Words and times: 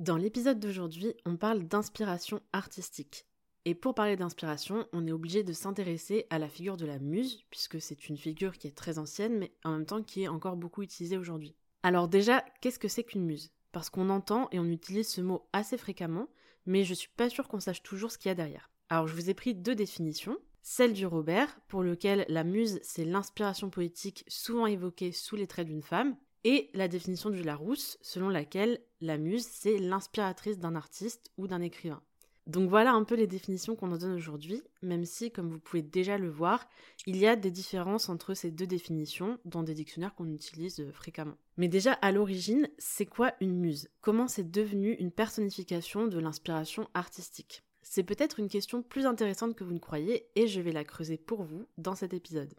Dans 0.00 0.16
l'épisode 0.16 0.58
d'aujourd'hui, 0.58 1.14
on 1.24 1.36
parle 1.36 1.62
d'inspiration 1.62 2.40
artistique. 2.52 3.26
Et 3.64 3.76
pour 3.76 3.94
parler 3.94 4.16
d'inspiration, 4.16 4.88
on 4.92 5.06
est 5.06 5.12
obligé 5.12 5.44
de 5.44 5.52
s'intéresser 5.52 6.26
à 6.30 6.40
la 6.40 6.48
figure 6.48 6.76
de 6.76 6.84
la 6.84 6.98
muse, 6.98 7.44
puisque 7.48 7.80
c'est 7.80 8.08
une 8.08 8.16
figure 8.16 8.58
qui 8.58 8.66
est 8.66 8.76
très 8.76 8.98
ancienne, 8.98 9.38
mais 9.38 9.52
en 9.62 9.70
même 9.70 9.86
temps 9.86 10.02
qui 10.02 10.24
est 10.24 10.28
encore 10.28 10.56
beaucoup 10.56 10.82
utilisée 10.82 11.16
aujourd'hui. 11.16 11.54
Alors 11.84 12.08
déjà, 12.08 12.44
qu'est-ce 12.60 12.80
que 12.80 12.88
c'est 12.88 13.04
qu'une 13.04 13.24
muse? 13.24 13.52
Parce 13.70 13.88
qu'on 13.88 14.10
entend 14.10 14.48
et 14.50 14.58
on 14.58 14.64
utilise 14.64 15.06
ce 15.06 15.20
mot 15.20 15.46
assez 15.52 15.78
fréquemment, 15.78 16.26
mais 16.66 16.82
je 16.82 16.92
suis 16.92 17.10
pas 17.16 17.30
sûre 17.30 17.46
qu'on 17.46 17.60
sache 17.60 17.84
toujours 17.84 18.10
ce 18.10 18.18
qu'il 18.18 18.30
y 18.30 18.32
a 18.32 18.34
derrière. 18.34 18.72
Alors 18.88 19.06
je 19.06 19.14
vous 19.14 19.30
ai 19.30 19.34
pris 19.34 19.54
deux 19.54 19.76
définitions. 19.76 20.36
Celle 20.62 20.92
du 20.92 21.06
Robert, 21.06 21.60
pour 21.68 21.84
lequel 21.84 22.24
la 22.28 22.42
muse 22.42 22.80
c'est 22.82 23.04
l'inspiration 23.04 23.70
poétique 23.70 24.24
souvent 24.26 24.66
évoquée 24.66 25.12
sous 25.12 25.36
les 25.36 25.46
traits 25.46 25.68
d'une 25.68 25.82
femme, 25.82 26.16
et 26.44 26.70
la 26.74 26.88
définition 26.88 27.30
du 27.30 27.42
Larousse, 27.42 27.98
selon 28.00 28.28
laquelle 28.28 28.80
la 29.00 29.18
muse 29.18 29.46
c'est 29.50 29.78
l'inspiratrice 29.78 30.58
d'un 30.58 30.76
artiste 30.76 31.32
ou 31.36 31.46
d'un 31.48 31.60
écrivain. 31.60 32.02
Donc 32.46 32.68
voilà 32.68 32.92
un 32.92 33.04
peu 33.04 33.14
les 33.14 33.26
définitions 33.26 33.74
qu'on 33.74 33.90
en 33.90 33.96
donne 33.96 34.12
aujourd'hui, 34.12 34.60
même 34.82 35.06
si, 35.06 35.30
comme 35.30 35.48
vous 35.48 35.58
pouvez 35.58 35.80
déjà 35.80 36.18
le 36.18 36.28
voir, 36.28 36.68
il 37.06 37.16
y 37.16 37.26
a 37.26 37.36
des 37.36 37.50
différences 37.50 38.10
entre 38.10 38.34
ces 38.34 38.50
deux 38.50 38.66
définitions 38.66 39.38
dans 39.46 39.62
des 39.62 39.72
dictionnaires 39.72 40.14
qu'on 40.14 40.30
utilise 40.30 40.80
euh, 40.80 40.92
fréquemment. 40.92 41.36
Mais 41.56 41.68
déjà, 41.68 41.94
à 41.94 42.12
l'origine, 42.12 42.68
c'est 42.76 43.06
quoi 43.06 43.32
une 43.40 43.56
muse? 43.58 43.88
Comment 44.02 44.28
c'est 44.28 44.50
devenu 44.50 44.92
une 44.92 45.10
personnification 45.10 46.06
de 46.06 46.18
l'inspiration 46.18 46.86
artistique? 46.92 47.64
C'est 47.80 48.02
peut-être 48.02 48.38
une 48.38 48.48
question 48.48 48.82
plus 48.82 49.06
intéressante 49.06 49.54
que 49.54 49.64
vous 49.64 49.72
ne 49.72 49.78
croyez, 49.78 50.26
et 50.36 50.46
je 50.46 50.60
vais 50.60 50.72
la 50.72 50.84
creuser 50.84 51.16
pour 51.16 51.44
vous 51.44 51.66
dans 51.78 51.94
cet 51.94 52.12
épisode. 52.12 52.52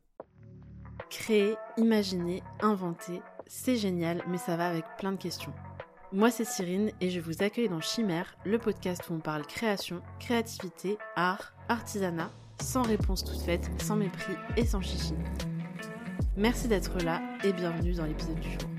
Créer, 1.12 1.56
imaginer, 1.78 2.42
inventer, 2.60 3.22
c'est 3.48 3.76
génial, 3.76 4.24
mais 4.28 4.38
ça 4.38 4.58
va 4.58 4.68
avec 4.68 4.86
plein 4.98 5.12
de 5.12 5.18
questions. 5.18 5.54
Moi 6.12 6.32
c'est 6.32 6.46
Cyrine 6.46 6.92
et 7.02 7.10
je 7.10 7.20
vous 7.20 7.44
accueille 7.44 7.70
dans 7.70 7.82
Chimère, 7.82 8.38
le 8.46 8.58
podcast 8.58 9.04
où 9.10 9.14
on 9.14 9.20
parle 9.20 9.46
création, 9.46 10.02
créativité, 10.20 10.98
art, 11.16 11.54
artisanat, 11.68 12.32
sans 12.62 12.84
réponse 12.84 13.24
toute 13.24 13.42
faite, 13.42 13.70
sans 13.82 13.96
mépris 13.96 14.34
et 14.56 14.66
sans 14.66 14.82
chichi. 14.82 15.14
Merci 16.38 16.68
d'être 16.68 17.00
là 17.04 17.22
et 17.44 17.54
bienvenue 17.54 17.94
dans 17.94 18.06
l'épisode 18.06 18.40
du 18.40 18.52
jour. 18.52 18.75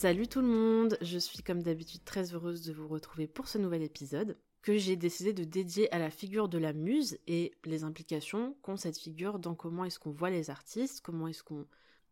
Salut 0.00 0.28
tout 0.28 0.40
le 0.40 0.46
monde, 0.46 0.96
je 1.02 1.18
suis 1.18 1.42
comme 1.42 1.62
d'habitude 1.62 2.02
très 2.06 2.32
heureuse 2.32 2.62
de 2.62 2.72
vous 2.72 2.88
retrouver 2.88 3.26
pour 3.26 3.48
ce 3.48 3.58
nouvel 3.58 3.82
épisode 3.82 4.38
que 4.62 4.78
j'ai 4.78 4.96
décidé 4.96 5.34
de 5.34 5.44
dédier 5.44 5.92
à 5.92 5.98
la 5.98 6.08
figure 6.08 6.48
de 6.48 6.56
la 6.56 6.72
muse 6.72 7.18
et 7.26 7.52
les 7.66 7.84
implications 7.84 8.56
qu'ont 8.62 8.78
cette 8.78 8.96
figure 8.96 9.38
dans 9.38 9.54
comment 9.54 9.84
est-ce 9.84 9.98
qu'on 9.98 10.10
voit 10.10 10.30
les 10.30 10.48
artistes, 10.48 11.02
comment 11.02 11.28
est-ce 11.28 11.42
qu'on 11.42 11.66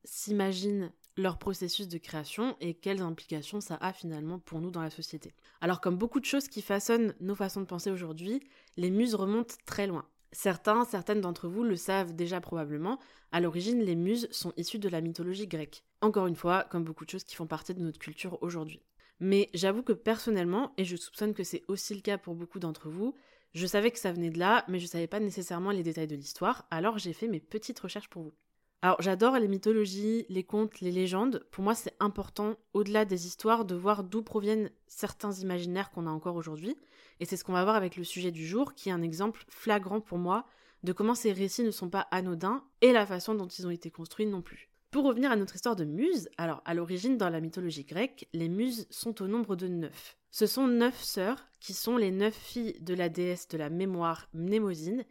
s'imagine 0.04 0.92
leur 1.16 1.38
processus 1.38 1.88
de 1.88 1.96
création 1.96 2.58
et 2.60 2.74
quelles 2.74 3.00
implications 3.00 3.62
ça 3.62 3.78
a 3.80 3.94
finalement 3.94 4.38
pour 4.38 4.60
nous 4.60 4.70
dans 4.70 4.82
la 4.82 4.90
société. 4.90 5.32
Alors 5.62 5.80
comme 5.80 5.96
beaucoup 5.96 6.20
de 6.20 6.26
choses 6.26 6.48
qui 6.48 6.60
façonnent 6.60 7.14
nos 7.20 7.34
façons 7.34 7.62
de 7.62 7.66
penser 7.66 7.90
aujourd'hui, 7.90 8.42
les 8.76 8.90
muses 8.90 9.14
remontent 9.14 9.54
très 9.64 9.86
loin. 9.86 10.04
Certains, 10.32 10.84
certaines 10.84 11.20
d'entre 11.20 11.48
vous 11.48 11.64
le 11.64 11.76
savent 11.76 12.14
déjà 12.14 12.40
probablement, 12.40 12.98
à 13.32 13.40
l'origine 13.40 13.80
les 13.80 13.96
muses 13.96 14.28
sont 14.30 14.52
issues 14.56 14.78
de 14.78 14.88
la 14.88 15.00
mythologie 15.00 15.46
grecque. 15.46 15.84
Encore 16.00 16.26
une 16.26 16.36
fois, 16.36 16.64
comme 16.64 16.84
beaucoup 16.84 17.04
de 17.04 17.10
choses 17.10 17.24
qui 17.24 17.34
font 17.34 17.46
partie 17.46 17.74
de 17.74 17.80
notre 17.80 17.98
culture 17.98 18.38
aujourd'hui. 18.42 18.82
Mais 19.20 19.50
j'avoue 19.54 19.82
que 19.82 19.92
personnellement, 19.92 20.72
et 20.76 20.84
je 20.84 20.96
soupçonne 20.96 21.34
que 21.34 21.44
c'est 21.44 21.64
aussi 21.68 21.94
le 21.94 22.02
cas 22.02 22.18
pour 22.18 22.34
beaucoup 22.34 22.58
d'entre 22.58 22.88
vous, 22.88 23.14
je 23.54 23.66
savais 23.66 23.90
que 23.90 23.98
ça 23.98 24.12
venait 24.12 24.30
de 24.30 24.38
là, 24.38 24.64
mais 24.68 24.78
je 24.78 24.86
savais 24.86 25.06
pas 25.06 25.20
nécessairement 25.20 25.70
les 25.70 25.82
détails 25.82 26.06
de 26.06 26.14
l'histoire, 26.14 26.66
alors 26.70 26.98
j'ai 26.98 27.14
fait 27.14 27.28
mes 27.28 27.40
petites 27.40 27.80
recherches 27.80 28.10
pour 28.10 28.22
vous. 28.22 28.34
Alors 28.80 29.02
j'adore 29.02 29.36
les 29.38 29.48
mythologies, 29.48 30.24
les 30.28 30.44
contes, 30.44 30.80
les 30.80 30.92
légendes. 30.92 31.44
Pour 31.50 31.64
moi 31.64 31.74
c'est 31.74 31.94
important, 31.98 32.54
au-delà 32.74 33.04
des 33.04 33.26
histoires, 33.26 33.64
de 33.64 33.74
voir 33.74 34.04
d'où 34.04 34.22
proviennent 34.22 34.70
certains 34.86 35.32
imaginaires 35.32 35.90
qu'on 35.90 36.06
a 36.06 36.10
encore 36.10 36.36
aujourd'hui. 36.36 36.76
Et 37.18 37.24
c'est 37.24 37.36
ce 37.36 37.42
qu'on 37.42 37.52
va 37.52 37.64
voir 37.64 37.74
avec 37.74 37.96
le 37.96 38.04
sujet 38.04 38.30
du 38.30 38.46
jour, 38.46 38.74
qui 38.74 38.88
est 38.88 38.92
un 38.92 39.02
exemple 39.02 39.44
flagrant 39.48 40.00
pour 40.00 40.18
moi 40.18 40.46
de 40.84 40.92
comment 40.92 41.16
ces 41.16 41.32
récits 41.32 41.64
ne 41.64 41.72
sont 41.72 41.90
pas 41.90 42.06
anodins 42.12 42.62
et 42.80 42.92
la 42.92 43.04
façon 43.04 43.34
dont 43.34 43.48
ils 43.48 43.66
ont 43.66 43.70
été 43.70 43.90
construits 43.90 44.26
non 44.26 44.42
plus. 44.42 44.70
Pour 44.92 45.04
revenir 45.04 45.32
à 45.32 45.36
notre 45.36 45.56
histoire 45.56 45.76
de 45.76 45.84
muses, 45.84 46.28
alors 46.38 46.62
à 46.64 46.72
l'origine 46.72 47.18
dans 47.18 47.28
la 47.28 47.40
mythologie 47.40 47.84
grecque, 47.84 48.28
les 48.32 48.48
muses 48.48 48.86
sont 48.90 49.20
au 49.20 49.26
nombre 49.26 49.56
de 49.56 49.66
neuf. 49.66 50.16
Ce 50.30 50.46
sont 50.46 50.68
neuf 50.68 51.02
sœurs 51.02 51.48
qui 51.58 51.74
sont 51.74 51.96
les 51.96 52.12
neuf 52.12 52.34
filles 52.34 52.78
de 52.80 52.94
la 52.94 53.08
déesse 53.08 53.48
de 53.48 53.58
la 53.58 53.70
mémoire 53.70 54.28
Mnémosine 54.34 55.04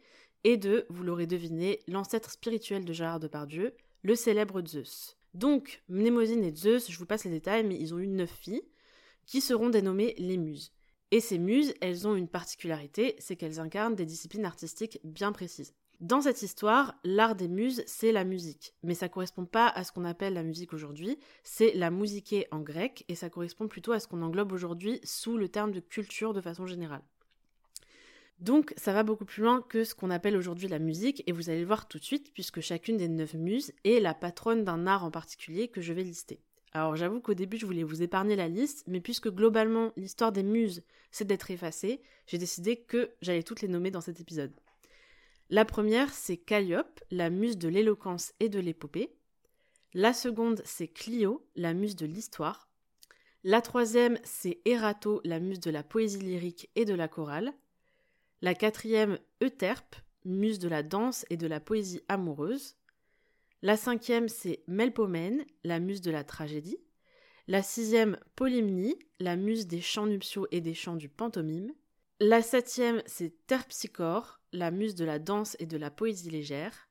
et 0.44 0.56
de, 0.56 0.86
vous 0.88 1.02
l'aurez 1.02 1.26
deviné, 1.26 1.80
l'ancêtre 1.88 2.30
spirituel 2.30 2.84
de 2.84 2.92
Gérard 2.92 3.20
Depardieu, 3.20 3.74
le 4.02 4.14
célèbre 4.14 4.62
Zeus. 4.66 5.16
Donc, 5.34 5.82
Mnémosine 5.88 6.44
et 6.44 6.54
Zeus, 6.54 6.90
je 6.90 6.98
vous 6.98 7.06
passe 7.06 7.24
les 7.24 7.30
détails, 7.30 7.64
mais 7.64 7.78
ils 7.78 7.94
ont 7.94 7.98
eu 7.98 8.06
neuf 8.06 8.30
filles, 8.30 8.62
qui 9.26 9.40
seront 9.40 9.68
dénommées 9.68 10.14
les 10.18 10.36
muses. 10.36 10.72
Et 11.10 11.20
ces 11.20 11.38
muses, 11.38 11.74
elles 11.80 12.06
ont 12.06 12.14
une 12.14 12.28
particularité, 12.28 13.16
c'est 13.18 13.36
qu'elles 13.36 13.60
incarnent 13.60 13.94
des 13.94 14.06
disciplines 14.06 14.44
artistiques 14.44 15.00
bien 15.04 15.32
précises. 15.32 15.74
Dans 16.00 16.20
cette 16.20 16.42
histoire, 16.42 16.94
l'art 17.02 17.34
des 17.34 17.48
muses, 17.48 17.82
c'est 17.86 18.12
la 18.12 18.24
musique. 18.24 18.74
Mais 18.84 18.94
ça 18.94 19.08
correspond 19.08 19.46
pas 19.46 19.68
à 19.68 19.82
ce 19.82 19.90
qu'on 19.90 20.04
appelle 20.04 20.34
la 20.34 20.44
musique 20.44 20.72
aujourd'hui, 20.72 21.18
c'est 21.42 21.72
la 21.74 21.90
musiquée 21.90 22.46
en 22.52 22.60
grec, 22.60 23.04
et 23.08 23.16
ça 23.16 23.30
correspond 23.30 23.66
plutôt 23.66 23.92
à 23.92 24.00
ce 24.00 24.06
qu'on 24.06 24.22
englobe 24.22 24.52
aujourd'hui 24.52 25.00
sous 25.02 25.36
le 25.36 25.48
terme 25.48 25.72
de 25.72 25.80
culture 25.80 26.34
de 26.34 26.40
façon 26.40 26.66
générale. 26.66 27.02
Donc 28.38 28.72
ça 28.76 28.92
va 28.92 29.02
beaucoup 29.02 29.24
plus 29.24 29.42
loin 29.42 29.62
que 29.62 29.82
ce 29.82 29.94
qu'on 29.94 30.10
appelle 30.10 30.36
aujourd'hui 30.36 30.68
la 30.68 30.78
musique, 30.78 31.24
et 31.26 31.32
vous 31.32 31.50
allez 31.50 31.60
le 31.60 31.66
voir 31.66 31.88
tout 31.88 31.98
de 31.98 32.04
suite, 32.04 32.32
puisque 32.32 32.60
chacune 32.60 32.96
des 32.96 33.08
neuf 33.08 33.34
muses 33.34 33.72
est 33.84 34.00
la 34.00 34.14
patronne 34.14 34.64
d'un 34.64 34.86
art 34.86 35.04
en 35.04 35.10
particulier 35.10 35.68
que 35.68 35.80
je 35.80 35.92
vais 35.92 36.04
lister. 36.04 36.40
Alors 36.72 36.96
j'avoue 36.96 37.20
qu'au 37.20 37.34
début 37.34 37.56
je 37.56 37.66
voulais 37.66 37.82
vous 37.82 38.02
épargner 38.02 38.36
la 38.36 38.46
liste, 38.46 38.84
mais 38.86 39.00
puisque 39.00 39.30
globalement 39.30 39.92
l'histoire 39.96 40.32
des 40.32 40.42
muses 40.42 40.84
c'est 41.10 41.26
d'être 41.26 41.50
effacée, 41.50 42.00
j'ai 42.26 42.38
décidé 42.38 42.76
que 42.76 43.10
j'allais 43.22 43.42
toutes 43.42 43.62
les 43.62 43.68
nommer 43.68 43.90
dans 43.90 44.02
cet 44.02 44.20
épisode. 44.20 44.52
La 45.50 45.64
première 45.64 46.12
c'est 46.12 46.36
Calliope, 46.36 47.00
la 47.10 47.30
muse 47.30 47.58
de 47.58 47.68
l'éloquence 47.68 48.34
et 48.38 48.48
de 48.48 48.60
l'épopée. 48.60 49.16
La 49.94 50.12
seconde 50.12 50.60
c'est 50.64 50.88
Clio, 50.88 51.48
la 51.56 51.74
muse 51.74 51.96
de 51.96 52.06
l'histoire. 52.06 52.68
La 53.42 53.62
troisième 53.62 54.18
c'est 54.22 54.60
Erato, 54.64 55.22
la 55.24 55.40
muse 55.40 55.60
de 55.60 55.70
la 55.70 55.82
poésie 55.82 56.20
lyrique 56.20 56.70
et 56.76 56.84
de 56.84 56.94
la 56.94 57.08
chorale. 57.08 57.52
La 58.40 58.54
quatrième, 58.54 59.18
Euterpe, 59.42 59.96
muse 60.24 60.60
de 60.60 60.68
la 60.68 60.84
danse 60.84 61.26
et 61.28 61.36
de 61.36 61.48
la 61.48 61.58
poésie 61.58 62.02
amoureuse. 62.06 62.76
La 63.62 63.76
cinquième, 63.76 64.28
c'est 64.28 64.62
Melpomène, 64.68 65.44
la 65.64 65.80
muse 65.80 66.02
de 66.02 66.12
la 66.12 66.22
tragédie. 66.22 66.78
La 67.48 67.62
sixième, 67.62 68.16
Polymnie, 68.36 68.96
la 69.18 69.34
muse 69.34 69.66
des 69.66 69.80
chants 69.80 70.06
nuptiaux 70.06 70.46
et 70.52 70.60
des 70.60 70.74
chants 70.74 70.94
du 70.94 71.08
pantomime. 71.08 71.72
La 72.20 72.40
septième, 72.40 73.02
c'est 73.06 73.46
Terpsichore, 73.48 74.40
la 74.52 74.70
muse 74.70 74.94
de 74.94 75.04
la 75.04 75.18
danse 75.18 75.56
et 75.58 75.66
de 75.66 75.76
la 75.76 75.90
poésie 75.90 76.30
légère. 76.30 76.88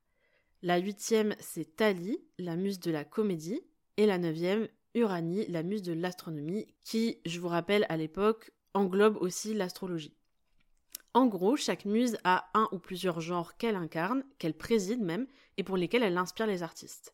La 0.62 0.80
huitième, 0.80 1.34
c'est 1.40 1.78
Thalie, 1.78 2.20
la 2.40 2.58
muse 2.58 2.82
de 2.82 2.92
la 2.92 3.06
comédie. 3.06 3.62
Et 3.96 4.06
la 4.06 4.18
neuvième, 4.18 4.68
Uranie, 4.96 5.48
la 5.48 5.64
muse 5.64 5.82
de 5.82 5.94
l'astronomie, 5.94 6.68
qui, 6.84 7.22
je 7.26 7.40
vous 7.40 7.48
rappelle, 7.48 7.86
à 7.88 7.96
l'époque, 7.96 8.52
englobe 8.74 9.16
aussi 9.22 9.54
l'astrologie. 9.54 10.18
En 11.14 11.26
gros, 11.26 11.56
chaque 11.56 11.86
muse 11.86 12.18
a 12.24 12.50
un 12.54 12.68
ou 12.72 12.80
plusieurs 12.80 13.22
genres 13.22 13.58
qu'elle 13.58 13.76
incarne, 13.76 14.24
qu'elle 14.38 14.54
préside 14.54 15.02
même, 15.02 15.28
et 15.58 15.64
pour 15.64 15.78
lesquels 15.78 16.04
elle 16.04 16.18
inspire 16.18 16.48
les 16.48 16.64
artistes. 16.64 17.14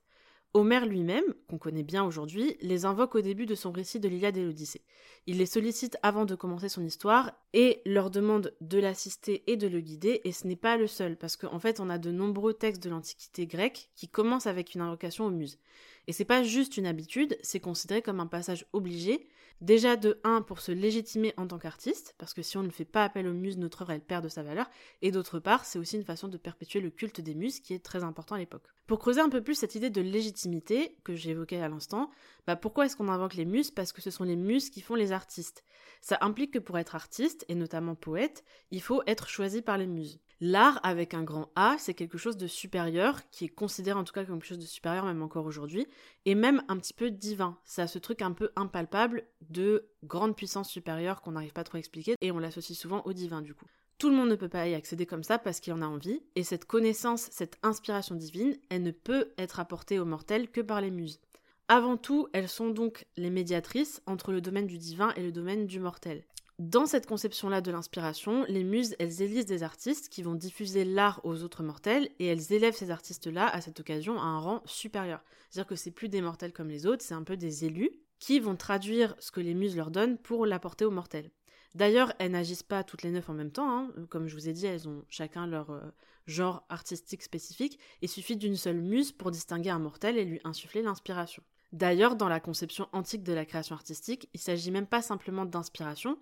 Homère 0.55 0.85
lui-même, 0.85 1.23
qu'on 1.47 1.57
connaît 1.57 1.81
bien 1.83 2.03
aujourd'hui, 2.03 2.57
les 2.61 2.85
invoque 2.85 3.15
au 3.15 3.21
début 3.21 3.47
de 3.47 3.55
son 3.55 3.71
récit 3.71 3.99
de 3.99 4.07
l'Iliade 4.07 4.37
et 4.37 4.43
l'Odyssée. 4.43 4.83
Il 5.25 5.39
les 5.39 5.47
sollicite 5.47 5.97
avant 6.03 6.25
de 6.25 6.35
commencer 6.35 6.69
son 6.69 6.85
histoire 6.85 7.31
et 7.53 7.81
leur 7.87 8.11
demande 8.11 8.53
de 8.61 8.77
l'assister 8.77 9.43
et 9.47 9.57
de 9.57 9.67
le 9.67 9.79
guider, 9.79 10.21
et 10.25 10.31
ce 10.31 10.45
n'est 10.45 10.55
pas 10.55 10.77
le 10.77 10.85
seul, 10.85 11.17
parce 11.17 11.37
qu'en 11.37 11.57
fait 11.57 11.79
on 11.79 11.89
a 11.89 11.97
de 11.97 12.11
nombreux 12.11 12.53
textes 12.53 12.83
de 12.83 12.91
l'Antiquité 12.91 13.47
grecque 13.47 13.89
qui 13.95 14.07
commencent 14.07 14.45
avec 14.45 14.75
une 14.75 14.81
invocation 14.81 15.25
aux 15.25 15.31
muses. 15.31 15.57
Et 16.05 16.13
c'est 16.13 16.23
pas 16.23 16.43
juste 16.43 16.77
une 16.77 16.85
habitude, 16.85 17.35
c'est 17.41 17.59
considéré 17.59 18.03
comme 18.03 18.19
un 18.19 18.27
passage 18.27 18.67
obligé, 18.73 19.27
Déjà 19.61 19.95
de 19.95 20.19
1 20.25 20.41
pour 20.41 20.59
se 20.59 20.73
légitimer 20.73 21.33
en 21.37 21.47
tant 21.47 21.57
qu'artiste, 21.57 22.15
parce 22.17 22.33
que 22.33 22.41
si 22.41 22.57
on 22.57 22.63
ne 22.63 22.69
fait 22.69 22.83
pas 22.83 23.05
appel 23.05 23.27
aux 23.27 23.33
muses, 23.33 23.57
notre 23.57 23.83
œuvre 23.83 23.91
elle 23.91 24.01
perd 24.01 24.23
de 24.23 24.29
sa 24.29 24.43
valeur, 24.43 24.69
et 25.01 25.11
d'autre 25.11 25.39
part, 25.39 25.63
c'est 25.63 25.79
aussi 25.79 25.95
une 25.95 26.03
façon 26.03 26.27
de 26.27 26.37
perpétuer 26.37 26.81
le 26.81 26.89
culte 26.89 27.21
des 27.21 27.33
muses 27.33 27.61
qui 27.61 27.73
est 27.73 27.83
très 27.83 28.03
important 28.03 28.35
à 28.35 28.39
l'époque. 28.39 28.67
Pour 28.87 28.99
creuser 28.99 29.21
un 29.21 29.29
peu 29.29 29.41
plus 29.41 29.55
cette 29.55 29.75
idée 29.75 29.89
de 29.89 30.01
légitimité 30.01 30.97
que 31.05 31.15
j'évoquais 31.15 31.61
à 31.61 31.69
l'instant, 31.69 32.11
bah 32.45 32.57
pourquoi 32.57 32.85
est-ce 32.85 32.97
qu'on 32.97 33.07
invoque 33.07 33.35
les 33.35 33.45
muses? 33.45 33.71
Parce 33.71 33.93
que 33.93 34.01
ce 34.01 34.11
sont 34.11 34.25
les 34.25 34.35
muses 34.35 34.69
qui 34.69 34.81
font 34.81 34.95
les 34.95 35.13
artistes. 35.13 35.63
Ça 36.01 36.17
implique 36.19 36.51
que 36.51 36.59
pour 36.59 36.77
être 36.77 36.95
artiste, 36.95 37.45
et 37.47 37.55
notamment 37.55 37.95
poète, 37.95 38.43
il 38.71 38.81
faut 38.81 39.01
être 39.07 39.29
choisi 39.29 39.61
par 39.61 39.77
les 39.77 39.87
muses. 39.87 40.19
L'art 40.41 40.79
avec 40.83 41.13
un 41.13 41.23
grand 41.23 41.51
A, 41.55 41.75
c'est 41.79 41.93
quelque 41.93 42.17
chose 42.17 42.37
de 42.37 42.47
supérieur, 42.47 43.29
qui 43.29 43.45
est 43.45 43.49
considéré 43.49 43.97
en 43.97 44.03
tout 44.03 44.13
cas 44.13 44.25
comme 44.25 44.39
quelque 44.39 44.49
chose 44.49 44.59
de 44.59 44.65
supérieur 44.65 45.05
même 45.05 45.21
encore 45.21 45.45
aujourd'hui, 45.45 45.87
et 46.25 46.35
même 46.35 46.63
un 46.67 46.77
petit 46.77 46.93
peu 46.93 47.11
divin. 47.11 47.57
Ça 47.63 47.83
a 47.83 47.87
ce 47.87 47.99
truc 47.99 48.21
un 48.21 48.33
peu 48.33 48.51
impalpable 48.55 49.23
de 49.49 49.87
grande 50.03 50.35
puissance 50.35 50.69
supérieure 50.69 51.21
qu'on 51.21 51.31
n'arrive 51.31 51.53
pas 51.53 51.63
trop 51.63 51.77
à 51.77 51.79
expliquer, 51.79 52.15
et 52.21 52.31
on 52.31 52.39
l'associe 52.39 52.77
souvent 52.77 53.01
au 53.05 53.13
divin 53.13 53.41
du 53.41 53.53
coup. 53.53 53.65
Tout 53.99 54.09
le 54.09 54.15
monde 54.15 54.29
ne 54.29 54.35
peut 54.35 54.49
pas 54.49 54.67
y 54.67 54.73
accéder 54.73 55.05
comme 55.05 55.23
ça 55.23 55.37
parce 55.37 55.59
qu'il 55.59 55.71
en 55.71 55.81
a 55.81 55.87
envie, 55.87 56.21
et 56.35 56.43
cette 56.43 56.65
connaissance, 56.65 57.29
cette 57.31 57.57
inspiration 57.63 58.15
divine, 58.15 58.57
elle 58.69 58.83
ne 58.83 58.91
peut 58.91 59.31
être 59.37 59.59
apportée 59.59 59.99
aux 59.99 60.05
mortels 60.05 60.49
que 60.49 60.61
par 60.61 60.81
les 60.81 60.91
muses. 60.91 61.21
Avant 61.69 61.95
tout, 61.95 62.27
elles 62.33 62.49
sont 62.49 62.69
donc 62.69 63.05
les 63.15 63.29
médiatrices 63.29 64.01
entre 64.05 64.33
le 64.33 64.41
domaine 64.41 64.67
du 64.67 64.77
divin 64.77 65.13
et 65.15 65.23
le 65.23 65.31
domaine 65.31 65.65
du 65.65 65.79
mortel. 65.79 66.25
Dans 66.63 66.85
cette 66.85 67.07
conception-là 67.07 67.59
de 67.59 67.71
l'inspiration, 67.71 68.45
les 68.47 68.63
muses, 68.63 68.95
elles 68.97 69.21
élisent 69.21 69.45
des 69.45 69.63
artistes 69.63 70.07
qui 70.07 70.23
vont 70.23 70.33
diffuser 70.33 70.85
l'art 70.85 71.19
aux 71.25 71.43
autres 71.43 71.61
mortels 71.61 72.09
et 72.19 72.27
elles 72.27 72.53
élèvent 72.53 72.73
ces 72.73 72.89
artistes-là 72.89 73.49
à 73.49 73.59
cette 73.59 73.81
occasion 73.81 74.17
à 74.17 74.23
un 74.23 74.39
rang 74.39 74.61
supérieur. 74.63 75.21
C'est-à-dire 75.49 75.67
que 75.67 75.75
c'est 75.75 75.91
plus 75.91 76.07
des 76.07 76.21
mortels 76.21 76.53
comme 76.53 76.69
les 76.69 76.85
autres, 76.85 77.03
c'est 77.03 77.15
un 77.15 77.23
peu 77.23 77.35
des 77.35 77.65
élus 77.65 77.91
qui 78.17 78.39
vont 78.39 78.55
traduire 78.55 79.13
ce 79.19 79.31
que 79.31 79.41
les 79.41 79.55
muses 79.55 79.75
leur 79.75 79.91
donnent 79.91 80.17
pour 80.17 80.45
l'apporter 80.45 80.85
aux 80.85 80.91
mortels. 80.91 81.31
D'ailleurs, 81.75 82.13
elles 82.17 82.31
n'agissent 82.31 82.63
pas 82.63 82.85
toutes 82.85 83.03
les 83.03 83.11
neuf 83.11 83.29
en 83.29 83.33
même 83.33 83.51
temps. 83.51 83.69
Hein. 83.69 83.89
Comme 84.09 84.29
je 84.29 84.35
vous 84.35 84.47
ai 84.47 84.53
dit, 84.53 84.65
elles 84.65 84.87
ont 84.87 85.03
chacun 85.09 85.45
leur 85.45 85.69
euh, 85.71 85.81
genre 86.27 86.65
artistique 86.69 87.23
spécifique. 87.23 87.77
Il 88.01 88.07
suffit 88.07 88.37
d'une 88.37 88.55
seule 88.55 88.79
muse 88.79 89.11
pour 89.11 89.31
distinguer 89.31 89.71
un 89.71 89.79
mortel 89.79 90.17
et 90.17 90.23
lui 90.23 90.39
insuffler 90.45 90.81
l'inspiration. 90.81 91.43
D'ailleurs, 91.73 92.15
dans 92.15 92.29
la 92.29 92.39
conception 92.39 92.87
antique 92.93 93.23
de 93.23 93.33
la 93.33 93.45
création 93.45 93.75
artistique, 93.75 94.29
il 94.33 94.39
s'agit 94.39 94.71
même 94.71 94.87
pas 94.87 95.01
simplement 95.01 95.43
d'inspiration, 95.43 96.19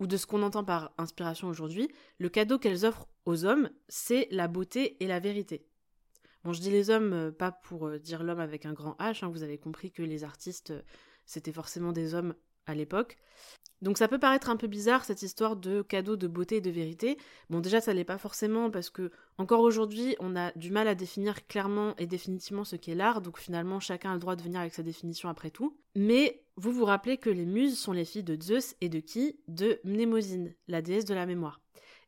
ou 0.00 0.06
de 0.06 0.16
ce 0.16 0.26
qu'on 0.26 0.42
entend 0.42 0.64
par 0.64 0.92
inspiration 0.98 1.48
aujourd'hui, 1.48 1.88
le 2.18 2.28
cadeau 2.28 2.58
qu'elles 2.58 2.84
offrent 2.84 3.08
aux 3.24 3.44
hommes, 3.44 3.70
c'est 3.88 4.28
la 4.30 4.48
beauté 4.48 5.02
et 5.02 5.06
la 5.06 5.20
vérité. 5.20 5.66
Bon, 6.44 6.52
je 6.52 6.60
dis 6.60 6.70
les 6.70 6.90
hommes, 6.90 7.12
euh, 7.12 7.30
pas 7.32 7.50
pour 7.50 7.88
euh, 7.88 7.98
dire 7.98 8.22
l'homme 8.22 8.40
avec 8.40 8.64
un 8.64 8.72
grand 8.72 8.96
H, 9.00 9.24
hein, 9.24 9.28
vous 9.28 9.42
avez 9.42 9.58
compris 9.58 9.90
que 9.90 10.02
les 10.02 10.24
artistes, 10.24 10.72
c'était 11.26 11.52
forcément 11.52 11.92
des 11.92 12.14
hommes 12.14 12.34
l'époque. 12.74 13.16
Donc 13.80 13.96
ça 13.96 14.08
peut 14.08 14.18
paraître 14.18 14.50
un 14.50 14.56
peu 14.56 14.66
bizarre 14.66 15.04
cette 15.04 15.22
histoire 15.22 15.54
de 15.54 15.82
cadeau 15.82 16.16
de 16.16 16.26
beauté 16.26 16.56
et 16.56 16.60
de 16.60 16.70
vérité. 16.70 17.16
Bon 17.48 17.60
déjà 17.60 17.80
ça 17.80 17.94
l'est 17.94 18.04
pas 18.04 18.18
forcément 18.18 18.70
parce 18.70 18.90
que 18.90 19.12
encore 19.36 19.60
aujourd'hui 19.60 20.16
on 20.18 20.34
a 20.34 20.50
du 20.56 20.70
mal 20.72 20.88
à 20.88 20.96
définir 20.96 21.46
clairement 21.46 21.94
et 21.96 22.06
définitivement 22.06 22.64
ce 22.64 22.74
qu'est 22.74 22.96
l'art, 22.96 23.20
donc 23.20 23.38
finalement 23.38 23.78
chacun 23.78 24.10
a 24.10 24.14
le 24.14 24.20
droit 24.20 24.34
de 24.34 24.42
venir 24.42 24.60
avec 24.60 24.74
sa 24.74 24.82
définition 24.82 25.28
après 25.28 25.50
tout. 25.50 25.76
Mais 25.94 26.42
vous 26.56 26.72
vous 26.72 26.84
rappelez 26.84 27.18
que 27.18 27.30
les 27.30 27.46
muses 27.46 27.78
sont 27.78 27.92
les 27.92 28.04
filles 28.04 28.24
de 28.24 28.40
Zeus 28.40 28.74
et 28.80 28.88
de 28.88 28.98
qui? 28.98 29.38
De 29.46 29.78
Mnémosyne, 29.84 30.54
la 30.66 30.82
déesse 30.82 31.04
de 31.04 31.14
la 31.14 31.26
mémoire. 31.26 31.60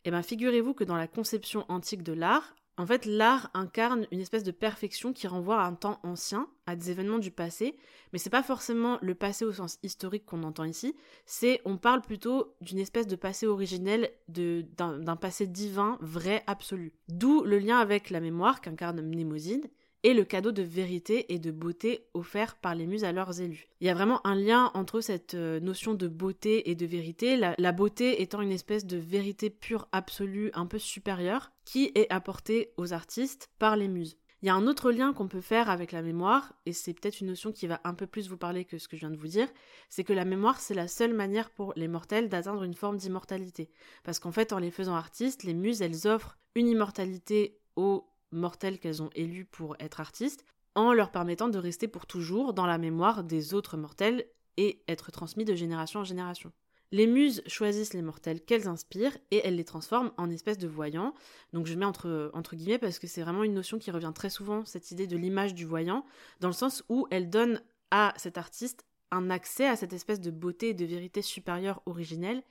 Eh 0.05 0.11
bien 0.11 0.23
figurez-vous 0.23 0.75
que 0.75 0.85
dans 0.85 0.97
la 0.97 1.07
conception 1.07 1.67
antique 1.69 2.03
de 2.03 2.15
l'art, 2.15 2.57
en 2.81 2.87
fait, 2.87 3.05
l'art 3.05 3.51
incarne 3.53 4.07
une 4.11 4.21
espèce 4.21 4.43
de 4.43 4.53
perfection 4.53 5.13
qui 5.13 5.27
renvoie 5.27 5.61
à 5.61 5.67
un 5.67 5.75
temps 5.75 6.01
ancien, 6.03 6.49
à 6.65 6.77
des 6.77 6.91
événements 6.91 7.19
du 7.19 7.31
passé, 7.31 7.77
mais 8.11 8.19
c'est 8.19 8.31
pas 8.31 8.43
forcément 8.43 8.99
le 9.03 9.15
passé 9.15 9.45
au 9.45 9.53
sens 9.53 9.79
historique 9.83 10.25
qu'on 10.25 10.45
entend 10.45 10.65
ici, 10.65 10.97
c'est 11.27 11.61
on 11.67 11.77
parle 11.77 12.01
plutôt 12.01 12.55
d'une 12.63 12.79
espèce 12.79 13.07
de 13.07 13.17
passé 13.17 13.47
originel, 13.47 14.11
d'un 14.29 15.17
passé 15.17 15.47
divin, 15.47 15.99
vrai, 16.01 16.43
absolu. 16.47 16.95
D'où 17.09 17.45
le 17.45 17.59
lien 17.59 17.77
avec 17.77 18.09
la 18.09 18.21
mémoire 18.21 18.63
qu'incarne 18.63 19.03
Mnémosyne, 19.03 19.69
et 20.03 20.15
le 20.15 20.25
cadeau 20.25 20.53
de 20.53 20.63
vérité 20.63 21.33
et 21.33 21.39
de 21.39 21.51
beauté 21.51 22.07
offert 22.15 22.57
par 22.57 22.75
les 22.75 22.87
muses 22.87 23.05
à 23.05 23.13
leurs 23.13 23.41
élus. 23.41 23.69
Il 23.81 23.87
y 23.87 23.91
a 23.91 23.95
vraiment 23.95 24.27
un 24.27 24.35
lien 24.35 24.71
entre 24.75 25.01
cette 25.01 25.35
euh, 25.35 25.61
notion 25.61 25.95
de 25.95 26.09
beauté 26.09 26.71
et 26.71 26.75
de 26.75 26.87
vérité, 26.87 27.37
la, 27.37 27.73
beauté 27.73 28.23
étant 28.23 28.41
une 28.41 28.53
espèce 28.53 28.87
de 28.87 28.97
vérité 28.97 29.51
pure 29.51 29.89
absolue 29.93 30.51
un 30.55 30.67
peu 30.67 30.79
supérieure 30.79 31.53
qui 31.65 31.93
est 31.95 32.11
apportée 32.11 32.73
aux 32.77 32.93
artistes 32.93 33.51
par 33.59 33.77
les 33.77 33.89
muses. 33.89 34.17
Il 34.43 34.47
y 34.47 34.49
a 34.49 34.55
un 34.55 34.67
autre 34.67 34.91
lien 34.91 35.13
qu'on 35.13 35.29
peut 35.29 35.43
faire 35.43 35.69
avec 35.69 35.93
la 35.93 36.01
mémoire, 36.01 36.55
et 36.65 36.73
c'est 36.73 36.95
peut-être 36.95 37.21
une 37.21 37.27
notion 37.27 37.53
qui 37.53 37.67
va 37.67 37.81
un 37.85 37.93
peu 37.93 38.07
plus 38.07 38.31
vous 38.31 38.39
parler 38.39 38.65
que 38.65 38.79
ce 38.79 38.89
que 38.89 38.97
je 38.97 39.01
viens 39.01 39.11
de 39.11 39.21
vous 39.21 39.29
dire, 39.29 39.49
c'est 39.91 40.03
que 40.03 40.15
la 40.15 40.25
mémoire, 40.25 40.61
c'est 40.61 40.73
la 40.73 40.89
seule 40.89 41.13
manière 41.13 41.51
pour 41.51 41.75
les 41.77 41.89
mortels 41.89 42.31
d'atteindre 42.31 42.63
une 42.63 42.75
forme 42.75 42.97
d'immortalité. 42.97 43.69
Parce 44.03 44.19
qu'en 44.19 44.33
fait, 44.33 44.55
en 44.55 44.59
les 44.59 44.71
faisant 44.71 44.95
artistes, 44.95 45.43
les 45.43 45.53
muses, 45.53 45.83
elles 45.83 46.09
offrent 46.09 46.39
une 46.55 46.69
immortalité 46.69 47.59
aux 47.77 48.10
mortels 48.33 48.79
qu'elles 48.79 49.03
ont 49.03 49.11
élus 49.15 49.45
pour 49.45 49.77
être 49.81 50.01
artistes, 50.01 50.45
en 50.75 50.93
leur 50.93 51.11
permettant 51.11 51.49
de 51.49 51.59
rester 51.59 51.89
pour 51.89 52.07
toujours 52.07 52.55
dans 52.55 52.67
la 52.67 52.79
mémoire 52.79 53.25
des 53.25 53.55
autres 53.55 53.77
mortels 53.77 54.27
et 54.57 54.83
être 54.89 55.11
transmis 55.11 55.45
de 55.45 55.55
génération 55.55 56.01
en 56.01 56.05
génération. 56.05 56.53
Les 56.93 57.07
muses 57.07 57.43
choisissent 57.47 57.95
les 57.95 58.03
mortels 58.03 58.41
qu'elles 58.41 58.67
inspirent 58.67 59.17
et 59.31 59.41
elles 59.45 59.55
les 59.55 59.65
transforment 59.65 60.11
en 60.17 60.29
espèces 60.29 60.59
de 60.59 60.67
voyants. 60.67 61.15
Donc 61.53 61.67
je 61.67 61.75
mets 61.75 61.85
entre, 61.85 62.31
entre 62.35 62.57
guillemets 62.57 62.79
parce 62.79 62.99
que 62.99 63.07
c'est 63.07 63.23
vraiment 63.23 63.45
une 63.45 63.55
notion 63.55 63.79
qui 63.79 63.93
revient 63.93 64.13
très 64.13 64.31
souvent, 64.31 64.65
cette 64.65 64.91
idée 64.91 65.07
de 65.07 65.17
l'image 65.17 65.55
du 65.55 65.65
voyant, 65.65 66.05
dans 66.41 66.49
le 66.49 66.55
sens 66.55 66.83
où 66.89 67.07
elle 67.11 67.31
donne 67.31 67.63
à 67.93 68.13
cet 68.17 68.39
artiste 68.39 68.85
un 69.13 69.31
accès 69.31 69.67
à 69.67 69.77
cette 69.77 69.93
espèce 69.93 70.21
de 70.21 70.31
beauté 70.31 70.71
et 70.71 70.75
de 70.75 70.85
vérité 70.85 71.23
supérieure 71.23 71.83
originelle 71.87 72.43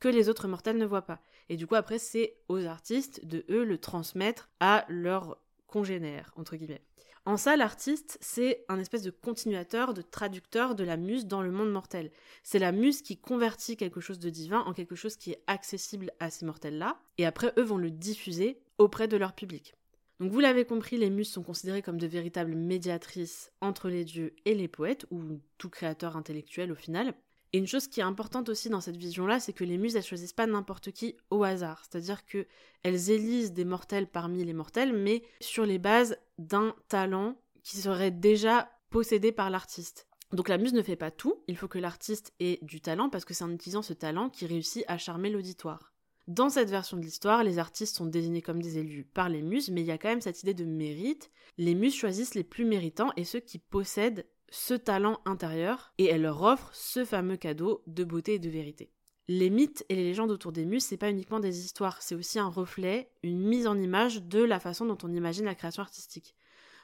que 0.00 0.08
les 0.08 0.28
autres 0.28 0.48
mortels 0.48 0.78
ne 0.78 0.86
voient 0.86 1.06
pas. 1.06 1.20
Et 1.48 1.56
du 1.56 1.66
coup, 1.66 1.74
après, 1.74 1.98
c'est 1.98 2.36
aux 2.48 2.64
artistes 2.64 3.24
de 3.24 3.44
eux 3.50 3.64
le 3.64 3.78
transmettre 3.78 4.48
à 4.60 4.84
leurs 4.88 5.38
congénères, 5.66 6.32
entre 6.36 6.56
guillemets. 6.56 6.82
En 7.26 7.38
ça, 7.38 7.56
l'artiste, 7.56 8.18
c'est 8.20 8.66
un 8.68 8.78
espèce 8.78 9.02
de 9.02 9.10
continuateur, 9.10 9.94
de 9.94 10.02
traducteur 10.02 10.74
de 10.74 10.84
la 10.84 10.98
muse 10.98 11.26
dans 11.26 11.40
le 11.40 11.50
monde 11.50 11.72
mortel. 11.72 12.10
C'est 12.42 12.58
la 12.58 12.70
muse 12.70 13.00
qui 13.00 13.16
convertit 13.16 13.78
quelque 13.78 14.00
chose 14.00 14.18
de 14.18 14.28
divin 14.28 14.60
en 14.60 14.74
quelque 14.74 14.94
chose 14.94 15.16
qui 15.16 15.30
est 15.30 15.42
accessible 15.46 16.12
à 16.20 16.28
ces 16.28 16.44
mortels-là, 16.44 16.98
et 17.16 17.24
après, 17.24 17.54
eux 17.58 17.62
vont 17.62 17.78
le 17.78 17.90
diffuser 17.90 18.60
auprès 18.76 19.08
de 19.08 19.16
leur 19.16 19.32
public. 19.32 19.74
Donc 20.20 20.32
vous 20.32 20.40
l'avez 20.40 20.66
compris, 20.66 20.98
les 20.98 21.08
muses 21.08 21.30
sont 21.30 21.42
considérées 21.42 21.82
comme 21.82 21.98
de 21.98 22.06
véritables 22.06 22.54
médiatrices 22.54 23.50
entre 23.62 23.88
les 23.88 24.04
dieux 24.04 24.36
et 24.44 24.54
les 24.54 24.68
poètes, 24.68 25.06
ou 25.10 25.40
tout 25.56 25.70
créateur 25.70 26.18
intellectuel 26.18 26.72
au 26.72 26.76
final. 26.76 27.14
Et 27.54 27.58
une 27.58 27.68
chose 27.68 27.86
qui 27.86 28.00
est 28.00 28.02
importante 28.02 28.48
aussi 28.48 28.68
dans 28.68 28.80
cette 28.80 28.96
vision-là, 28.96 29.38
c'est 29.38 29.52
que 29.52 29.62
les 29.62 29.78
muses, 29.78 29.94
elles 29.94 30.02
choisissent 30.02 30.32
pas 30.32 30.48
n'importe 30.48 30.90
qui 30.90 31.16
au 31.30 31.44
hasard. 31.44 31.84
C'est-à-dire 31.84 32.26
que 32.26 32.48
elles 32.82 33.10
élisent 33.10 33.52
des 33.52 33.64
mortels 33.64 34.08
parmi 34.08 34.44
les 34.44 34.52
mortels, 34.52 34.92
mais 34.92 35.22
sur 35.40 35.64
les 35.64 35.78
bases 35.78 36.18
d'un 36.38 36.74
talent 36.88 37.36
qui 37.62 37.76
serait 37.76 38.10
déjà 38.10 38.68
possédé 38.90 39.30
par 39.30 39.50
l'artiste. 39.50 40.08
Donc 40.32 40.48
la 40.48 40.58
muse 40.58 40.72
ne 40.72 40.82
fait 40.82 40.96
pas 40.96 41.12
tout, 41.12 41.44
il 41.46 41.56
faut 41.56 41.68
que 41.68 41.78
l'artiste 41.78 42.32
ait 42.40 42.58
du 42.62 42.80
talent 42.80 43.08
parce 43.08 43.24
que 43.24 43.34
c'est 43.34 43.44
en 43.44 43.52
utilisant 43.52 43.82
ce 43.82 43.92
talent 43.92 44.30
qu'il 44.30 44.48
réussit 44.48 44.82
à 44.88 44.98
charmer 44.98 45.30
l'auditoire. 45.30 45.92
Dans 46.26 46.50
cette 46.50 46.70
version 46.70 46.96
de 46.96 47.02
l'histoire, 47.02 47.44
les 47.44 47.60
artistes 47.60 47.94
sont 47.94 48.06
désignés 48.06 48.42
comme 48.42 48.62
des 48.62 48.78
élus 48.78 49.04
par 49.04 49.28
les 49.28 49.42
muses, 49.42 49.70
mais 49.70 49.82
il 49.82 49.86
y 49.86 49.92
a 49.92 49.98
quand 49.98 50.08
même 50.08 50.20
cette 50.20 50.42
idée 50.42 50.54
de 50.54 50.64
mérite. 50.64 51.30
Les 51.56 51.76
muses 51.76 51.94
choisissent 51.94 52.34
les 52.34 52.42
plus 52.42 52.64
méritants 52.64 53.12
et 53.16 53.24
ceux 53.24 53.38
qui 53.38 53.60
possèdent 53.60 54.26
ce 54.50 54.74
talent 54.74 55.20
intérieur 55.24 55.92
et 55.98 56.06
elle 56.06 56.22
leur 56.22 56.42
offre 56.42 56.70
ce 56.72 57.04
fameux 57.04 57.36
cadeau 57.36 57.82
de 57.86 58.04
beauté 58.04 58.34
et 58.34 58.38
de 58.38 58.48
vérité. 58.48 58.90
Les 59.26 59.48
mythes 59.48 59.86
et 59.88 59.94
les 59.94 60.04
légendes 60.04 60.30
autour 60.30 60.52
des 60.52 60.66
muses, 60.66 60.84
c'est 60.84 60.98
pas 60.98 61.10
uniquement 61.10 61.40
des 61.40 61.64
histoires, 61.64 62.02
c'est 62.02 62.14
aussi 62.14 62.38
un 62.38 62.48
reflet, 62.48 63.10
une 63.22 63.40
mise 63.40 63.66
en 63.66 63.78
image 63.78 64.22
de 64.22 64.42
la 64.42 64.60
façon 64.60 64.84
dont 64.84 64.98
on 65.02 65.12
imagine 65.12 65.46
la 65.46 65.54
création 65.54 65.82
artistique. 65.82 66.34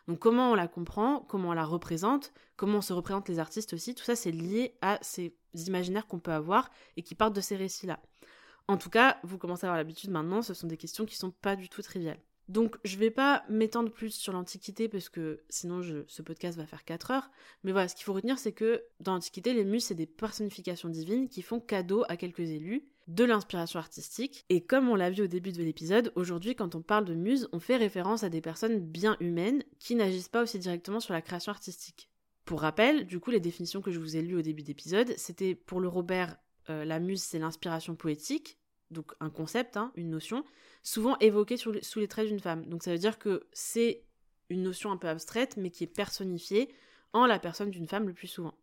Donc 0.08 0.18
comment 0.18 0.50
on 0.50 0.54
la 0.54 0.66
comprend, 0.66 1.20
comment 1.20 1.50
on 1.50 1.52
la 1.52 1.66
représente, 1.66 2.32
comment 2.56 2.78
on 2.78 2.82
se 2.82 2.94
représente 2.94 3.28
les 3.28 3.38
artistes 3.38 3.75
aussi, 3.75 3.94
tout 3.94 4.04
ça 4.04 4.16
c'est 4.16 4.30
lié 4.30 4.75
à 4.80 4.99
ces 5.02 5.37
imaginaires 5.66 6.06
qu'on 6.06 6.18
peut 6.18 6.32
avoir 6.32 6.70
et 6.96 7.02
qui 7.02 7.14
partent 7.14 7.37
de 7.37 7.40
ces 7.42 7.56
récits-là. 7.56 8.00
En 8.68 8.78
tout 8.78 8.90
cas, 8.90 9.18
vous 9.23 9.37
commencez 9.37 9.66
à 9.66 9.68
avoir 9.68 9.76
l'habitude 9.76 10.11
maintenant, 10.11 10.42
ce 10.42 10.54
sont 10.54 10.66
des 10.66 10.76
questions 10.76 11.04
qui 11.04 11.16
sont 11.16 11.30
pas 11.30 11.56
du 11.56 11.68
tout 11.68 11.82
triviales. 11.82 12.20
Donc 12.50 12.78
je 12.83 12.97
vais 12.97 13.12
pas 13.12 13.45
m'étendre 13.49 13.92
plus 13.92 14.11
sur 14.11 14.33
l'Antiquité 14.33 14.88
parce 14.88 15.09
que 15.09 15.40
sinon 15.49 15.83
ce 16.09 16.21
podcast 16.21 16.59
va 16.59 16.66
faire 16.66 16.85
4 16.85 17.12
heures. 17.12 17.30
Mais 17.62 17.71
voilà, 17.71 17.87
ce 17.87 17.95
qu'il 17.95 18.04
faut 18.04 18.12
retenir 18.12 18.40
c'est 18.40 18.50
que 18.50 18.83
dans 18.99 19.14
l'Antiquité, 19.14 19.54
les 19.54 19.64
muses 19.64 19.85
c'est 19.85 19.95
des 19.95 20.07
personnifications 20.07 20.88
divines 20.88 21.28
qui 21.28 21.42
font 21.42 21.61
cadeau 21.61 22.02
à 22.09 22.16
quelques 22.16 22.40
élus 22.40 22.88
de 23.07 23.23
l'inspiration 23.23 23.78
artistique. 23.78 24.45
Et 24.49 24.62
comme 24.64 24.88
on 24.88 24.97
l'a 24.97 25.11
vu 25.11 25.23
au 25.23 25.26
début 25.28 25.52
de 25.52 25.62
l'épisode, 25.62 26.12
aujourd'hui 26.16 26.57
quand 26.57 26.75
on 26.75 26.83
parle 26.83 27.04
de 27.04 27.14
muses, 27.14 27.49
on 27.52 27.61
fait 27.61 27.76
référence 27.76 28.25
à 28.25 28.30
des 28.30 28.40
personnes 28.40 28.80
bien 28.80 29.16
humaines 29.21 29.62
qui 29.78 29.95
n'agissent 29.95 30.28
pas 30.28 30.42
aussi 30.42 30.59
directement 30.59 30.99
sur 30.99 31.14
la 31.14 31.23
création 31.23 31.52
artistique. 31.52 32.11
Pour 32.45 32.62
rappel, 32.62 33.07
du 33.07 33.21
coup 33.21 33.30
les 33.30 33.38
définitions 33.38 33.80
que 33.80 33.92
je 33.92 34.00
vous 34.00 34.16
ai 34.16 34.23
lues 34.23 34.38
au 34.38 34.42
début 34.42 34.64
d'épisode, 34.64 35.14
c'était 35.16 35.54
pour 35.54 35.78
le 35.78 35.87
Robert, 35.87 36.37
euh, 36.69 36.85
la 36.85 36.99
muse 36.99 37.23
c'est 37.23 37.38
l'inspiration 37.38 37.95
poétique, 37.95 38.59
donc 38.90 39.12
un 39.20 39.30
concept, 39.30 39.76
hein, 39.76 39.92
une 39.97 40.11
notion, 40.11 40.44
souvent 40.82 41.16
évoquée 41.18 41.56
sous 41.56 41.73
les 41.73 42.09
traits 42.09 42.28
d'une 42.28 42.40
femme. 42.40 42.66
Donc 42.66 42.82
ça 42.82 42.92
veut 42.92 42.99
dire 42.99 43.18
que 43.18 43.47
c'est 43.52 44.04
une 44.49 44.62
notion 44.62 44.90
un 44.90 44.97
peu 44.97 45.09
abstraite, 45.09 45.56
mais 45.56 45.70
qui 45.70 45.85
est 45.85 45.87
personnifiée 45.87 46.75
en 47.12 47.26
la 47.26 47.38
personne 47.38 47.70
d'une 47.70 47.87
femme 47.87 48.06
le 48.06 48.14
plus 48.14 48.26
souvent. 48.26 48.54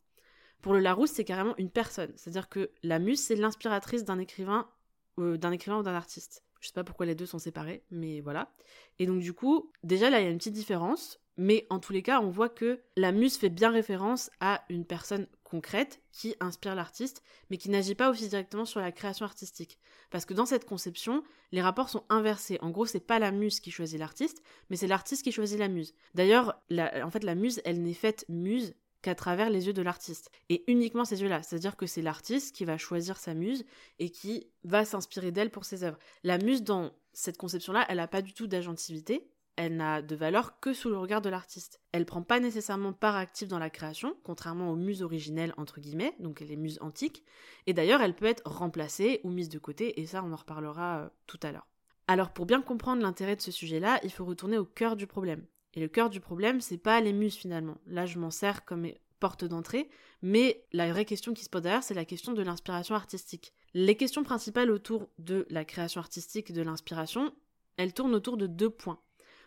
Pour 0.62 0.74
le 0.74 0.79
Larousse, 0.79 1.12
c'est 1.12 1.24
carrément 1.24 1.55
une 1.57 1.69
personne. 1.69 2.12
C'est-à-dire 2.15 2.50
que 2.50 2.72
la 2.84 3.00
muse, 3.00 3.22
c'est 3.22 3.36
l'inspiratrice 3.36 4.03
d'un 4.03 4.19
écrivain, 4.19 4.69
euh, 5.19 5.38
d'un 5.38 5.51
écrivain 5.51 5.79
ou 5.79 5.84
d'un 5.84 5.93
artiste. 5.93 6.43
Je 6.60 6.67
sais 6.67 6.74
pas 6.74 6.84
pourquoi 6.84 7.05
les 7.05 7.15
deux 7.15 7.25
sont 7.25 7.39
séparés, 7.39 7.84
mais 7.91 8.19
voilà. 8.22 8.51
Et 9.00 9.05
donc 9.05 9.19
du 9.19 9.34
coup, 9.34 9.72
déjà 9.84 10.10
là, 10.10 10.19
il 10.19 10.24
y 10.24 10.27
a 10.27 10.31
une 10.31 10.39
petite 10.39 10.53
différence, 10.53 11.22
mais 11.38 11.67
en 11.69 11.79
tous 11.79 11.93
les 11.93 12.01
cas, 12.01 12.19
on 12.19 12.29
voit 12.29 12.50
que 12.50 12.81
la 12.96 13.12
muse 13.12 13.38
fait 13.38 13.50
bien 13.50 13.69
référence 13.69 14.31
à 14.39 14.63
une 14.69 14.86
personne 14.86 15.27
concrète 15.48 16.01
qui 16.12 16.36
inspire 16.39 16.75
l'artiste, 16.75 17.24
mais 17.50 17.58
qui 17.58 17.70
n'agit 17.70 17.96
pas 17.96 18.10
aussi 18.10 18.27
directement 18.27 18.66
sur 18.66 18.82
la 18.82 18.92
création 18.92 19.25
artistique. 19.25 19.80
Parce 20.10 20.25
que 20.25 20.34
dans 20.34 20.46
cette 20.46 20.66
conception, 20.66 21.24
les 21.51 21.62
rapports 21.62 21.89
sont 21.89 22.04
inversés. 22.10 22.58
En 22.62 22.70
gros, 22.70 22.86
c'est 22.86 23.00
pas 23.00 23.20
la 23.20 23.32
muse 23.32 23.60
qui 23.60 23.72
choisit 23.72 24.00
l'artiste, 24.00 24.44
mais 24.70 24.75
c'est 24.75 24.88
l'artiste 24.88 25.24
qui 25.24 25.32
choisit 25.32 25.58
la 25.58 25.70
muse. 25.70 25.94
D'ailleurs, 26.16 26.62
en 26.72 27.10
fait, 27.10 27.24
la 27.24 27.36
muse, 27.36 27.62
elle 27.63 27.82
n'est 27.82 27.94
faite 27.94 28.25
muse 28.27 28.75
qu'à 29.01 29.16
travers 29.16 29.50
les 29.50 29.68
yeux 29.68 29.74
de 29.74 29.82
l'artiste. 29.82 30.32
Et 30.50 30.70
uniquement 30.70 31.06
ces 31.06 31.22
yeux-là. 31.22 31.44
C'est-à-dire 31.44 31.77
que 31.77 31.86
c'est 31.86 32.01
l'artiste 32.01 32.56
qui 32.56 32.66
va 32.66 32.77
choisir 32.77 33.18
sa 33.18 33.34
muse 33.34 33.66
et 34.00 34.10
qui 34.10 34.48
va 34.63 34.84
s'inspirer 34.84 35.32
d'elle 35.32 35.51
pour 35.51 35.66
ses 35.66 35.84
œuvres. 35.84 36.00
La 36.24 36.38
muse, 36.38 36.63
dans 36.63 36.92
cette 37.13 37.38
conception-là, 37.38 37.86
elle 37.89 37.98
n'a 37.98 38.08
pas 38.08 38.22
du 38.22 38.34
tout 38.34 38.48
d'agentivité 38.48 39.30
elle 39.57 39.75
n'a 39.75 40.01
de 40.01 40.15
valeur 40.15 40.59
que 40.59 40.71
sous 40.71 40.89
le 40.89 40.97
regard 40.97 41.21
de 41.21 41.29
l'artiste. 41.29 41.81
Elle 41.91 42.05
prend 42.05 42.21
pas 42.21 42.39
nécessairement 42.39 42.93
part 42.93 43.15
active 43.15 43.47
dans 43.47 43.59
la 43.59 43.71
création, 43.71 44.15
contrairement 44.23 44.71
aux 44.71 44.75
muses 44.75 45.01
originelles 45.01 45.53
entre 45.57 45.81
guillemets, 45.81 46.15
donc 46.19 46.39
les 46.39 46.55
muses 46.55 46.77
antiques, 46.79 47.23
et 47.65 47.73
d'ailleurs 47.73 48.01
elle 48.01 48.15
peut 48.15 48.25
être 48.25 48.43
remplacée 48.45 49.19
ou 49.23 49.29
mise 49.29 49.49
de 49.49 49.59
côté, 49.59 49.99
et 49.99 50.05
ça 50.05 50.23
on 50.23 50.31
en 50.31 50.37
reparlera 50.37 50.99
euh, 50.99 51.09
tout 51.25 51.39
à 51.41 51.51
l'heure. 51.51 51.67
Alors 52.07 52.31
pour 52.31 52.45
bien 52.45 52.61
comprendre 52.61 53.01
l'intérêt 53.01 53.35
de 53.35 53.41
ce 53.41 53.51
sujet-là, 53.51 53.99
il 54.03 54.11
faut 54.11 54.25
retourner 54.25 54.57
au 54.57 54.65
cœur 54.65 54.95
du 54.95 55.07
problème. 55.07 55.43
Et 55.73 55.79
le 55.79 55.87
cœur 55.87 56.09
du 56.09 56.19
problème, 56.19 56.61
c'est 56.61 56.77
pas 56.77 57.01
les 57.01 57.13
muses 57.13 57.35
finalement. 57.35 57.77
Là 57.87 58.05
je 58.05 58.19
m'en 58.19 58.31
sers 58.31 58.63
comme 58.63 58.87
porte 59.19 59.43
d'entrée, 59.43 59.89
mais 60.21 60.63
la 60.71 60.91
vraie 60.91 61.05
question 61.05 61.33
qui 61.33 61.43
se 61.43 61.49
pose 61.49 61.63
derrière, 61.63 61.83
c'est 61.83 61.95
la 61.95 62.05
question 62.05 62.33
de 62.33 62.43
l'inspiration 62.43 62.93
artistique. 62.93 63.53
Les 63.73 63.97
questions 63.97 64.23
principales 64.23 64.69
autour 64.69 65.09
de 65.17 65.47
la 65.49 65.65
création 65.65 65.99
artistique 65.99 66.51
et 66.51 66.53
de 66.53 66.61
l'inspiration, 66.61 67.33
elles 67.77 67.93
tournent 67.93 68.15
autour 68.15 68.37
de 68.37 68.45
deux 68.45 68.69
points. 68.69 68.99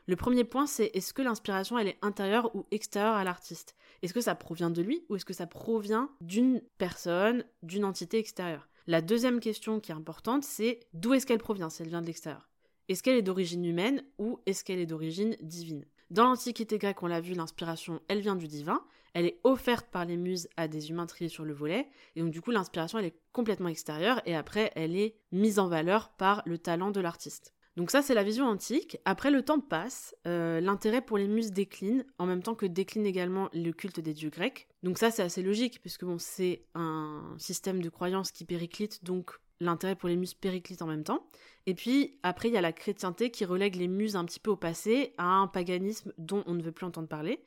Le 0.06 0.16
premier 0.16 0.44
point, 0.44 0.66
c'est 0.66 0.90
est-ce 0.94 1.12
que 1.12 1.22
l'inspiration, 1.22 1.78
elle 1.78 1.88
est 1.88 1.98
intérieure 2.02 2.54
ou 2.56 2.66
extérieure 2.70 3.14
à 3.14 3.24
l'artiste? 3.24 3.76
Est-ce 4.02 4.14
que 4.14 4.20
ça 4.20 4.34
provient 4.34 4.70
de 4.70 4.82
lui 4.82 5.04
ou 5.08 5.16
est-ce 5.16 5.24
que 5.24 5.32
ça 5.32 5.46
provient 5.46 6.10
d'une 6.20 6.62
personne, 6.78 7.44
d'une 7.62 7.84
entité 7.84 8.18
extérieure? 8.18 8.68
La 8.86 9.02
deuxième 9.02 9.40
question 9.40 9.78
qui 9.78 9.92
est 9.92 9.94
importante, 9.94 10.42
c'est 10.42 10.80
d'où 10.94 11.14
est-ce 11.14 11.26
qu'elle 11.26 11.38
provient? 11.38 11.70
Si 11.70 11.82
elle 11.82 11.88
vient 11.88 12.02
de 12.02 12.06
l'extérieur. 12.06 12.48
Est-ce 12.88 13.02
qu'elle 13.02 13.16
est 13.16 13.22
d'origine 13.22 13.64
humaine 13.64 14.02
ou 14.18 14.40
est-ce 14.46 14.64
qu'elle 14.64 14.80
est 14.80 14.86
d'origine 14.86 15.36
divine? 15.42 15.84
Dans 16.10 16.24
l'Antiquité 16.24 16.78
grecque, 16.78 17.02
on 17.02 17.06
l'a 17.06 17.20
vu, 17.20 17.34
l'inspiration, 17.34 18.00
elle 18.08 18.20
vient 18.20 18.34
du 18.34 18.48
divin. 18.48 18.82
Elle 19.12 19.26
est 19.26 19.40
offerte 19.44 19.86
par 19.90 20.04
les 20.04 20.16
muses 20.16 20.48
à 20.56 20.68
des 20.68 20.90
humains 20.90 21.06
triés 21.06 21.28
sur 21.28 21.44
le 21.44 21.52
volet, 21.52 21.88
et 22.14 22.20
donc 22.20 22.30
du 22.30 22.40
coup 22.40 22.52
l'inspiration 22.52 22.98
elle 22.98 23.06
est 23.06 23.18
complètement 23.32 23.68
extérieure, 23.68 24.22
et 24.24 24.36
après 24.36 24.70
elle 24.76 24.94
est 24.96 25.16
mise 25.32 25.58
en 25.58 25.66
valeur 25.66 26.10
par 26.10 26.42
le 26.46 26.58
talent 26.58 26.92
de 26.92 27.00
l'artiste. 27.00 27.52
Donc 27.80 27.90
ça, 27.90 28.02
c'est 28.02 28.12
la 28.12 28.24
vision 28.24 28.44
antique. 28.44 28.98
Après, 29.06 29.30
le 29.30 29.40
temps 29.40 29.58
passe, 29.58 30.14
euh, 30.26 30.60
l'intérêt 30.60 31.00
pour 31.00 31.16
les 31.16 31.26
muses 31.26 31.50
décline, 31.50 32.04
en 32.18 32.26
même 32.26 32.42
temps 32.42 32.54
que 32.54 32.66
décline 32.66 33.06
également 33.06 33.48
le 33.54 33.70
culte 33.70 34.00
des 34.00 34.12
dieux 34.12 34.28
grecs. 34.28 34.68
Donc 34.82 34.98
ça, 34.98 35.10
c'est 35.10 35.22
assez 35.22 35.42
logique, 35.42 35.80
puisque 35.80 36.04
bon, 36.04 36.18
c'est 36.18 36.66
un 36.74 37.34
système 37.38 37.80
de 37.80 37.88
croyance 37.88 38.32
qui 38.32 38.44
périclite, 38.44 39.02
donc 39.02 39.30
l'intérêt 39.60 39.96
pour 39.96 40.10
les 40.10 40.16
muses 40.16 40.34
périclite 40.34 40.82
en 40.82 40.86
même 40.86 41.04
temps. 41.04 41.26
Et 41.64 41.72
puis, 41.72 42.18
après, 42.22 42.48
il 42.48 42.54
y 42.54 42.58
a 42.58 42.60
la 42.60 42.74
chrétienté 42.74 43.30
qui 43.30 43.46
relègue 43.46 43.76
les 43.76 43.88
muses 43.88 44.14
un 44.14 44.26
petit 44.26 44.40
peu 44.40 44.50
au 44.50 44.56
passé, 44.56 45.14
à 45.16 45.24
un 45.24 45.46
paganisme 45.46 46.12
dont 46.18 46.44
on 46.46 46.52
ne 46.52 46.62
veut 46.62 46.72
plus 46.72 46.84
entendre 46.84 47.08
parler. 47.08 47.40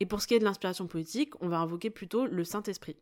Et 0.00 0.06
pour 0.06 0.20
ce 0.20 0.26
qui 0.26 0.34
est 0.34 0.40
de 0.40 0.44
l'inspiration 0.44 0.88
politique, 0.88 1.40
on 1.40 1.46
va 1.46 1.60
invoquer 1.60 1.90
plutôt 1.90 2.26
le 2.26 2.42
Saint-Esprit. 2.42 2.96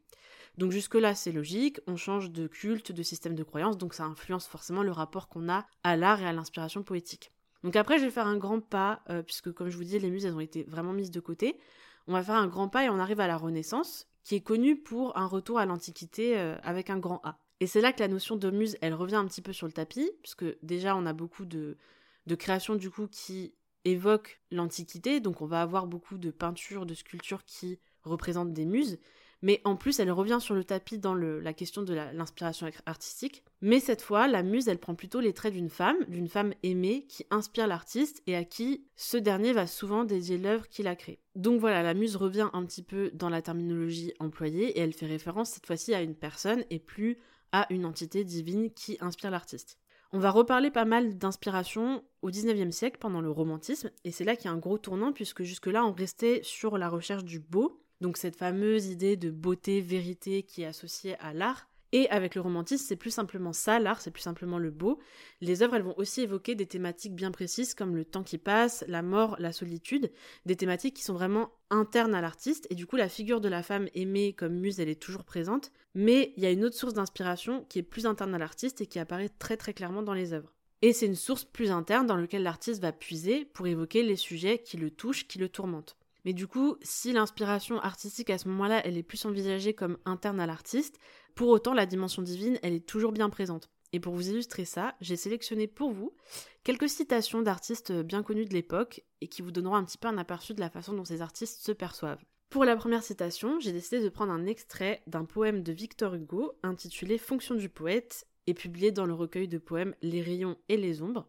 Donc 0.59 0.71
jusque-là, 0.71 1.15
c'est 1.15 1.33
logique, 1.33 1.81
on 1.87 1.97
change 1.97 2.31
de 2.31 2.47
culte, 2.47 2.93
de 2.93 3.03
système 3.03 3.35
de 3.35 3.43
croyance, 3.43 3.77
donc 3.77 3.95
ça 3.95 4.05
influence 4.05 4.47
forcément 4.47 4.83
le 4.83 4.93
rapport 4.93 5.29
qu'on 5.29 5.49
a 5.49 5.67
à 5.83 5.97
l'art 5.97 6.21
et 6.23 6.27
à 6.27 6.33
l'inspiration 6.33 6.83
poétique. 6.83 7.33
Donc 7.65 7.77
après, 7.77 7.99
je 7.99 8.05
vais 8.05 8.11
faire 8.11 8.27
un 8.27 8.37
grand 8.37 8.61
pas, 8.61 9.03
euh, 9.09 9.23
puisque 9.23 9.53
comme 9.53 9.71
je 9.71 9.77
vous 9.77 9.85
dis, 9.85 9.99
les 9.99 10.11
muses, 10.11 10.27
elles 10.27 10.35
ont 10.35 10.41
été 10.41 10.65
vraiment 10.65 10.93
mises 10.93 11.11
de 11.11 11.21
côté. 11.21 11.59
On 12.07 12.13
va 12.13 12.23
faire 12.23 12.37
un 12.37 12.47
grand 12.47 12.69
pas 12.69 12.85
et 12.85 12.91
on 12.91 12.99
arrive 12.99 13.21
à 13.21 13.27
la 13.27 13.37
Renaissance, 13.37 14.07
qui 14.23 14.37
est 14.37 14.43
connue 14.43 14.77
pour 14.77 15.17
un 15.17 15.27
retour 15.27 15.59
à 15.59 15.67
l'Antiquité 15.67 16.39
euh, 16.39 16.57
avec 16.63 16.91
un 16.91 16.99
grand 16.99 17.21
A. 17.25 17.39
Et 17.61 17.67
c'est 17.67 17.81
là 17.81 17.93
que 17.93 18.01
la 18.01 18.09
notion 18.09 18.37
de 18.37 18.51
muse, 18.51 18.77
elle 18.81 18.95
revient 18.95 19.15
un 19.17 19.27
petit 19.27 19.43
peu 19.43 19.53
sur 19.53 19.67
le 19.67 19.73
tapis, 19.73 20.11
puisque 20.23 20.45
déjà, 20.63 20.95
on 20.95 21.07
a 21.07 21.13
beaucoup 21.13 21.47
de, 21.47 21.79
de 22.27 22.35
créations 22.35 22.75
du 22.75 22.91
coup 22.91 23.07
qui 23.07 23.55
évoquent 23.85 24.41
l'Antiquité, 24.51 25.21
donc 25.21 25.41
on 25.41 25.47
va 25.47 25.63
avoir 25.63 25.87
beaucoup 25.87 26.19
de 26.19 26.31
peintures, 26.31 26.87
de 26.87 26.95
sculptures 26.95 27.45
qui 27.45 27.79
représentent 28.03 28.53
des 28.53 28.67
muses, 28.67 28.99
mais 29.45 29.61
en 29.65 29.77
plus 29.77 30.01
elle 30.01 30.11
revient 30.11 30.39
sur 30.41 30.55
le 30.55 30.65
tapis 30.65 30.99
dans 30.99 31.15
la 31.15 31.53
question 31.53 31.83
de 31.83 31.93
l'inspiration 31.93 32.67
artistique. 32.87 33.45
Mais 33.61 33.79
cette 33.79 34.01
fois, 34.01 34.27
la 34.27 34.43
muse, 34.43 34.69
elle 34.69 34.79
prend 34.79 34.95
plutôt 34.95 35.21
les 35.21 35.35
traits 35.35 35.53
d'une 35.53 35.69
femme, 35.69 35.99
d'une 36.09 36.29
femme 36.29 36.55
aimée 36.63 37.05
qui 37.09 37.27
inspire 37.31 37.67
l'artiste 37.67 38.23
et 38.27 38.37
à 38.37 38.45
qui 38.45 38.87
ce 38.97 39.19
dernier 39.19 39.53
va 39.53 39.67
souvent 39.67 40.05
dédier 40.05 40.39
l'œuvre 40.39 40.67
qu'il 40.69 40.89
a 40.89 40.97
créée. 40.97 41.21
Donc 41.35 41.61
voilà, 41.61 41.83
la 41.83 41.93
muse 41.93 42.17
revient 42.17 42.49
un 42.55 42.65
petit 42.65 42.83
peu 42.83 43.11
dans 43.13 43.29
la 43.29 43.43
terminologie 43.43 44.15
employée 44.19 44.79
et 44.79 44.81
elle 44.81 44.95
fait 44.95 45.07
référence 45.07 45.51
cette 45.51 45.67
fois-ci 45.67 45.93
à 45.93 46.01
une 46.01 46.15
personne 46.15 46.65
et 46.71 46.79
plus 46.79 47.19
à 47.53 47.67
une 47.69 47.85
entité 47.85 48.25
divine 48.25 48.71
qui 48.71 48.97
inspire 49.01 49.31
l'artiste. 49.31 49.79
On 50.13 50.19
va 50.21 50.31
reparler 50.31 50.71
pas 50.71 50.87
mal 50.87 51.19
d'inspiration 51.19 52.03
au 52.23 52.31
19e 52.31 52.71
siècle 52.71 52.99
pendant 52.99 53.21
le 53.21 53.31
romantisme, 53.31 53.91
et 54.05 54.11
c'est 54.11 54.25
là 54.25 54.37
qu'il 54.37 54.47
y 54.47 54.49
a 54.49 54.53
un 54.53 54.59
gros 54.59 54.79
tournant, 54.79 55.13
puisque 55.13 55.43
jusque-là 55.43 55.85
on 55.85 55.93
restait 55.93 56.41
sur 56.45 56.79
la 56.79 56.89
recherche 56.89 57.25
du 57.25 57.41
beau, 57.41 57.84
donc 58.01 58.17
cette 58.17 58.37
fameuse 58.37 58.87
idée 58.87 59.17
de 59.17 59.31
beauté, 59.31 59.81
vérité 59.81 60.43
qui 60.43 60.63
est 60.63 60.67
associée 60.67 61.17
à 61.21 61.33
l'art. 61.33 61.69
Et 61.93 62.11
avec 62.11 62.35
le 62.35 62.41
romantisme, 62.41 62.85
c'est 62.85 62.97
plus 62.97 63.13
simplement 63.13 63.53
ça, 63.53 63.79
l'art, 63.79 64.01
c'est 64.01 64.11
plus 64.11 64.23
simplement 64.23 64.59
le 64.59 64.73
beau. 64.73 64.99
Les 65.41 65.63
œuvres, 65.63 65.77
elles 65.77 65.83
vont 65.83 65.97
aussi 65.97 66.23
évoquer 66.23 66.57
des 66.57 66.67
thématiques 66.67 67.15
bien 67.15 67.31
précises 67.31 67.73
comme 67.73 67.95
le 67.95 68.05
temps 68.05 68.25
qui 68.25 68.37
passe, 68.37 68.85
la 68.89 69.01
mort, 69.01 69.37
la 69.39 69.53
solitude, 69.53 70.11
des 70.45 70.57
thématiques 70.57 70.97
qui 70.97 71.05
sont 71.05 71.15
vraiment 71.15 71.53
internes 71.71 72.17
à 72.17 72.21
l'artiste. 72.21 72.67
Et 72.69 72.75
du 72.75 72.85
coup, 72.87 72.97
la 72.97 73.09
figure 73.09 73.41
de 73.41 73.49
la 73.49 73.63
femme 73.63 73.89
aimée 73.95 74.33
comme 74.33 74.55
muse, 74.55 74.81
elle 74.81 74.89
est 74.89 75.01
toujours 75.01 75.23
présente. 75.23 75.71
Mais 75.95 76.33
il 76.37 76.43
y 76.43 76.47
a 76.47 76.51
une 76.51 76.65
autre 76.65 76.75
source 76.75 76.95
d'inspiration 76.95 77.65
qui 77.69 77.79
est 77.79 77.85
plus 77.85 78.07
interne 78.07 78.35
à 78.35 78.39
l'artiste 78.39 78.81
et 78.81 78.87
qui 78.87 78.99
apparaît 78.99 79.29
très 79.29 79.57
très 79.57 79.73
clairement 79.73 80.03
dans 80.03 80.15
les 80.15 80.33
œuvres. 80.33 80.53
Et 80.83 80.93
c'est 80.93 81.07
une 81.07 81.15
source 81.15 81.45
plus 81.45 81.71
interne 81.71 82.09
dans 82.09 82.17
laquelle 82.17 82.43
l'artiste 82.43 82.83
va 82.83 82.91
puiser 82.91 83.45
pour 83.45 83.69
évoquer 83.69 84.03
les 84.03 84.17
sujets 84.17 84.59
qui 84.59 84.79
le 84.79 84.91
touchent, 84.91 85.29
qui 85.29 85.39
le 85.39 85.49
tourmentent. 85.49 85.97
Mais 86.25 86.33
du 86.33 86.47
coup, 86.47 86.76
si 86.83 87.12
l'inspiration 87.12 87.78
artistique 87.81 88.31
à 88.31 88.38
ce 88.38 88.49
moment-là, 88.49 88.81
elle 88.87 88.97
est 88.97 89.02
plus 89.02 89.25
envisagée 89.25 89.75
comme 89.75 89.99
interne 90.04 90.40
à 90.40 90.47
l'artiste, 90.47 90.99
pour 91.35 91.49
autant 91.49 91.75
la 91.75 91.87
dimension 91.87 92.23
divine, 92.23 92.59
elle 92.62 92.73
est 92.73 92.87
toujours 92.87 93.12
bien 93.12 93.28
présente. 93.28 93.71
Et 93.93 94.00
pour 94.00 94.14
vous 94.14 94.28
illustrer 94.28 94.64
ça, 94.64 94.97
j'ai 95.00 95.16
sélectionné 95.16 95.69
pour 95.69 95.93
vous 95.93 96.16
quelques 96.64 96.88
citations 96.88 97.43
d'artistes 97.43 97.93
bien 97.93 98.23
connus 98.23 98.47
de 98.47 98.54
l'époque 98.54 99.04
et 99.21 99.28
qui 99.28 99.43
vous 99.43 99.52
donneront 99.52 99.76
un 99.76 99.85
petit 99.85 99.99
peu 99.99 100.09
un 100.09 100.19
aperçu 100.19 100.54
de 100.54 100.61
la 100.61 100.71
façon 100.71 100.95
dont 100.95 101.04
ces 101.04 101.23
artistes 101.23 101.62
se 101.62 101.71
perçoivent. 101.71 102.25
Pour 102.50 102.64
la 102.64 102.76
première 102.76 103.02
citation, 103.02 103.61
j'ai 103.61 103.73
décidé 103.73 104.02
de 104.02 104.09
prendre 104.09 104.33
un 104.33 104.47
extrait 104.47 105.02
d'un 105.07 105.25
poème 105.25 105.62
de 105.62 105.73
Victor 105.73 106.14
Hugo 106.14 106.59
intitulé 106.62 107.19
Fonction 107.19 107.54
du 107.54 107.69
poète 107.69 108.26
et 108.47 108.54
publié 108.54 108.93
dans 108.93 109.07
le 109.07 109.14
recueil 109.14 109.49
de 109.49 109.59
poèmes 109.59 109.95
Les 110.02 110.23
rayons 110.23 110.57
et 110.69 110.76
les 110.76 111.02
ombres. 111.02 111.28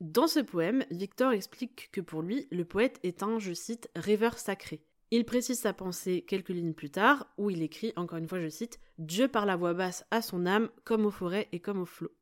Dans 0.00 0.26
ce 0.26 0.40
poème, 0.40 0.86
Victor 0.90 1.32
explique 1.32 1.90
que 1.92 2.00
pour 2.00 2.22
lui, 2.22 2.48
le 2.50 2.64
poète 2.64 2.98
est 3.02 3.22
un, 3.22 3.38
je 3.38 3.52
cite, 3.52 3.90
rêveur 3.94 4.38
sacré. 4.38 4.80
Il 5.10 5.26
précise 5.26 5.58
sa 5.58 5.74
pensée 5.74 6.24
quelques 6.26 6.48
lignes 6.48 6.72
plus 6.72 6.88
tard, 6.88 7.26
où 7.36 7.50
il 7.50 7.62
écrit, 7.62 7.92
encore 7.96 8.16
une 8.16 8.26
fois 8.26 8.40
je 8.40 8.48
cite, 8.48 8.80
Dieu 8.96 9.28
par 9.28 9.44
la 9.44 9.56
voix 9.56 9.74
basse 9.74 10.06
à 10.10 10.22
son 10.22 10.46
âme, 10.46 10.70
comme 10.84 11.04
aux 11.04 11.10
forêts 11.10 11.48
et 11.52 11.60
comme 11.60 11.82
aux 11.82 11.86
flots. 11.86 12.14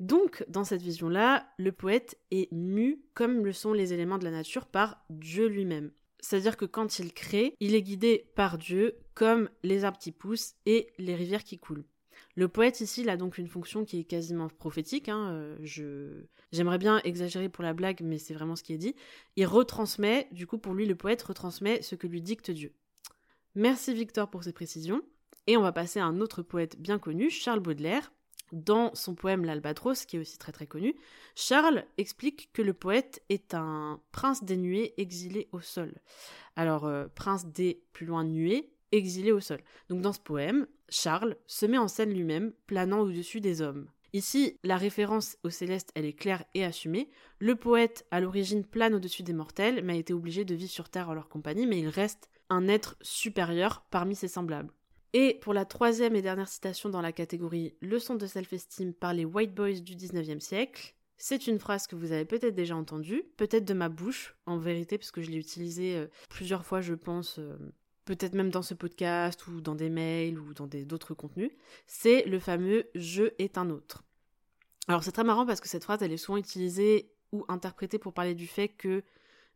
Donc, 0.00 0.44
dans 0.48 0.64
cette 0.64 0.82
vision-là, 0.82 1.48
le 1.58 1.70
poète 1.70 2.18
est 2.32 2.50
mu, 2.50 3.00
comme 3.14 3.44
le 3.44 3.52
sont 3.52 3.72
les 3.72 3.92
éléments 3.92 4.18
de 4.18 4.24
la 4.24 4.32
nature, 4.32 4.66
par 4.66 5.04
Dieu 5.08 5.46
lui-même. 5.46 5.92
C'est-à-dire 6.18 6.56
que 6.56 6.64
quand 6.64 6.98
il 6.98 7.12
crée, 7.12 7.54
il 7.60 7.76
est 7.76 7.82
guidé 7.82 8.32
par 8.34 8.58
Dieu, 8.58 8.98
comme 9.14 9.48
les 9.62 9.84
arbres 9.84 9.98
qui 9.98 10.10
poussent 10.10 10.54
et 10.66 10.92
les 10.98 11.14
rivières 11.14 11.44
qui 11.44 11.58
coulent. 11.58 11.84
Le 12.34 12.48
poète 12.48 12.80
ici, 12.80 13.02
il 13.02 13.08
a 13.08 13.16
donc 13.16 13.38
une 13.38 13.48
fonction 13.48 13.84
qui 13.84 14.00
est 14.00 14.04
quasiment 14.04 14.48
prophétique. 14.48 15.08
Hein, 15.08 15.30
euh, 15.30 15.56
je 15.62 16.24
j'aimerais 16.52 16.78
bien 16.78 17.00
exagérer 17.04 17.48
pour 17.48 17.64
la 17.64 17.72
blague, 17.72 18.00
mais 18.02 18.18
c'est 18.18 18.34
vraiment 18.34 18.56
ce 18.56 18.62
qui 18.62 18.72
est 18.72 18.78
dit. 18.78 18.94
Il 19.36 19.46
retransmet, 19.46 20.28
du 20.32 20.46
coup, 20.46 20.58
pour 20.58 20.74
lui, 20.74 20.86
le 20.86 20.94
poète 20.94 21.22
retransmet 21.22 21.82
ce 21.82 21.94
que 21.94 22.06
lui 22.06 22.22
dicte 22.22 22.50
Dieu. 22.50 22.72
Merci 23.54 23.94
Victor 23.94 24.28
pour 24.28 24.44
ces 24.44 24.52
précisions. 24.52 25.02
Et 25.46 25.56
on 25.56 25.62
va 25.62 25.72
passer 25.72 26.00
à 26.00 26.04
un 26.04 26.20
autre 26.20 26.42
poète 26.42 26.78
bien 26.78 26.98
connu, 26.98 27.30
Charles 27.30 27.60
Baudelaire. 27.60 28.12
Dans 28.52 28.94
son 28.94 29.16
poème 29.16 29.44
L'Albatros, 29.44 30.06
qui 30.06 30.16
est 30.16 30.20
aussi 30.20 30.38
très 30.38 30.52
très 30.52 30.68
connu, 30.68 30.94
Charles 31.34 31.84
explique 31.98 32.50
que 32.52 32.62
le 32.62 32.74
poète 32.74 33.20
est 33.28 33.54
un 33.54 34.00
prince 34.12 34.44
des 34.44 34.56
nuées 34.56 34.94
exilé 34.98 35.48
au 35.50 35.60
sol. 35.60 35.92
Alors, 36.54 36.86
euh, 36.86 37.08
prince 37.12 37.46
des 37.46 37.82
plus 37.92 38.06
loin 38.06 38.22
nuées, 38.22 38.70
exilé 38.92 39.32
au 39.32 39.40
sol. 39.40 39.60
Donc 39.88 40.00
dans 40.00 40.12
ce 40.12 40.20
poème, 40.20 40.66
Charles 40.88 41.36
se 41.46 41.66
met 41.66 41.78
en 41.78 41.88
scène 41.88 42.12
lui-même, 42.12 42.52
planant 42.66 43.00
au-dessus 43.00 43.40
des 43.40 43.62
hommes. 43.62 43.88
Ici, 44.12 44.58
la 44.62 44.76
référence 44.76 45.36
au 45.42 45.50
céleste, 45.50 45.90
elle 45.94 46.06
est 46.06 46.12
claire 46.12 46.44
et 46.54 46.64
assumée. 46.64 47.10
Le 47.38 47.54
poète, 47.54 48.06
à 48.10 48.20
l'origine, 48.20 48.64
plane 48.64 48.94
au-dessus 48.94 49.22
des 49.22 49.32
mortels, 49.32 49.82
mais 49.84 49.94
a 49.94 49.96
été 49.96 50.14
obligé 50.14 50.44
de 50.44 50.54
vivre 50.54 50.70
sur 50.70 50.88
Terre 50.88 51.10
en 51.10 51.14
leur 51.14 51.28
compagnie, 51.28 51.66
mais 51.66 51.80
il 51.80 51.88
reste 51.88 52.30
un 52.48 52.68
être 52.68 52.96
supérieur 53.02 53.84
parmi 53.90 54.14
ses 54.14 54.28
semblables. 54.28 54.72
Et 55.12 55.38
pour 55.40 55.54
la 55.54 55.64
troisième 55.64 56.16
et 56.16 56.22
dernière 56.22 56.48
citation 56.48 56.88
dans 56.88 57.00
la 57.00 57.12
catégorie 57.12 57.74
Leçon 57.80 58.14
de 58.14 58.26
self-esteem 58.26 58.94
par 58.94 59.14
les 59.14 59.24
white 59.24 59.54
boys 59.54 59.80
du 59.80 59.96
19e 59.96 60.40
siècle, 60.40 60.94
c'est 61.16 61.46
une 61.46 61.58
phrase 61.58 61.86
que 61.86 61.96
vous 61.96 62.12
avez 62.12 62.24
peut-être 62.24 62.54
déjà 62.54 62.76
entendue, 62.76 63.24
peut-être 63.36 63.64
de 63.64 63.74
ma 63.74 63.88
bouche, 63.88 64.36
en 64.46 64.58
vérité, 64.58 64.98
parce 64.98 65.12
je 65.14 65.30
l'ai 65.30 65.38
utilisée 65.38 65.96
euh, 65.96 66.06
plusieurs 66.28 66.64
fois, 66.64 66.80
je 66.80 66.94
pense, 66.94 67.38
euh, 67.38 67.56
peut-être 68.06 68.34
même 68.34 68.50
dans 68.50 68.62
ce 68.62 68.72
podcast 68.72 69.46
ou 69.48 69.60
dans 69.60 69.74
des 69.74 69.90
mails 69.90 70.38
ou 70.38 70.54
dans 70.54 70.66
d'autres 70.66 71.12
contenus, 71.12 71.50
c'est 71.86 72.24
le 72.24 72.38
fameux 72.38 72.86
je 72.94 73.24
est 73.38 73.58
un 73.58 73.68
autre. 73.68 74.04
Alors 74.88 75.04
c'est 75.04 75.12
très 75.12 75.24
marrant 75.24 75.44
parce 75.44 75.60
que 75.60 75.68
cette 75.68 75.84
phrase 75.84 76.02
elle 76.02 76.12
est 76.12 76.16
souvent 76.16 76.38
utilisée 76.38 77.10
ou 77.32 77.44
interprétée 77.48 77.98
pour 77.98 78.14
parler 78.14 78.34
du 78.34 78.46
fait 78.46 78.68
que 78.68 79.02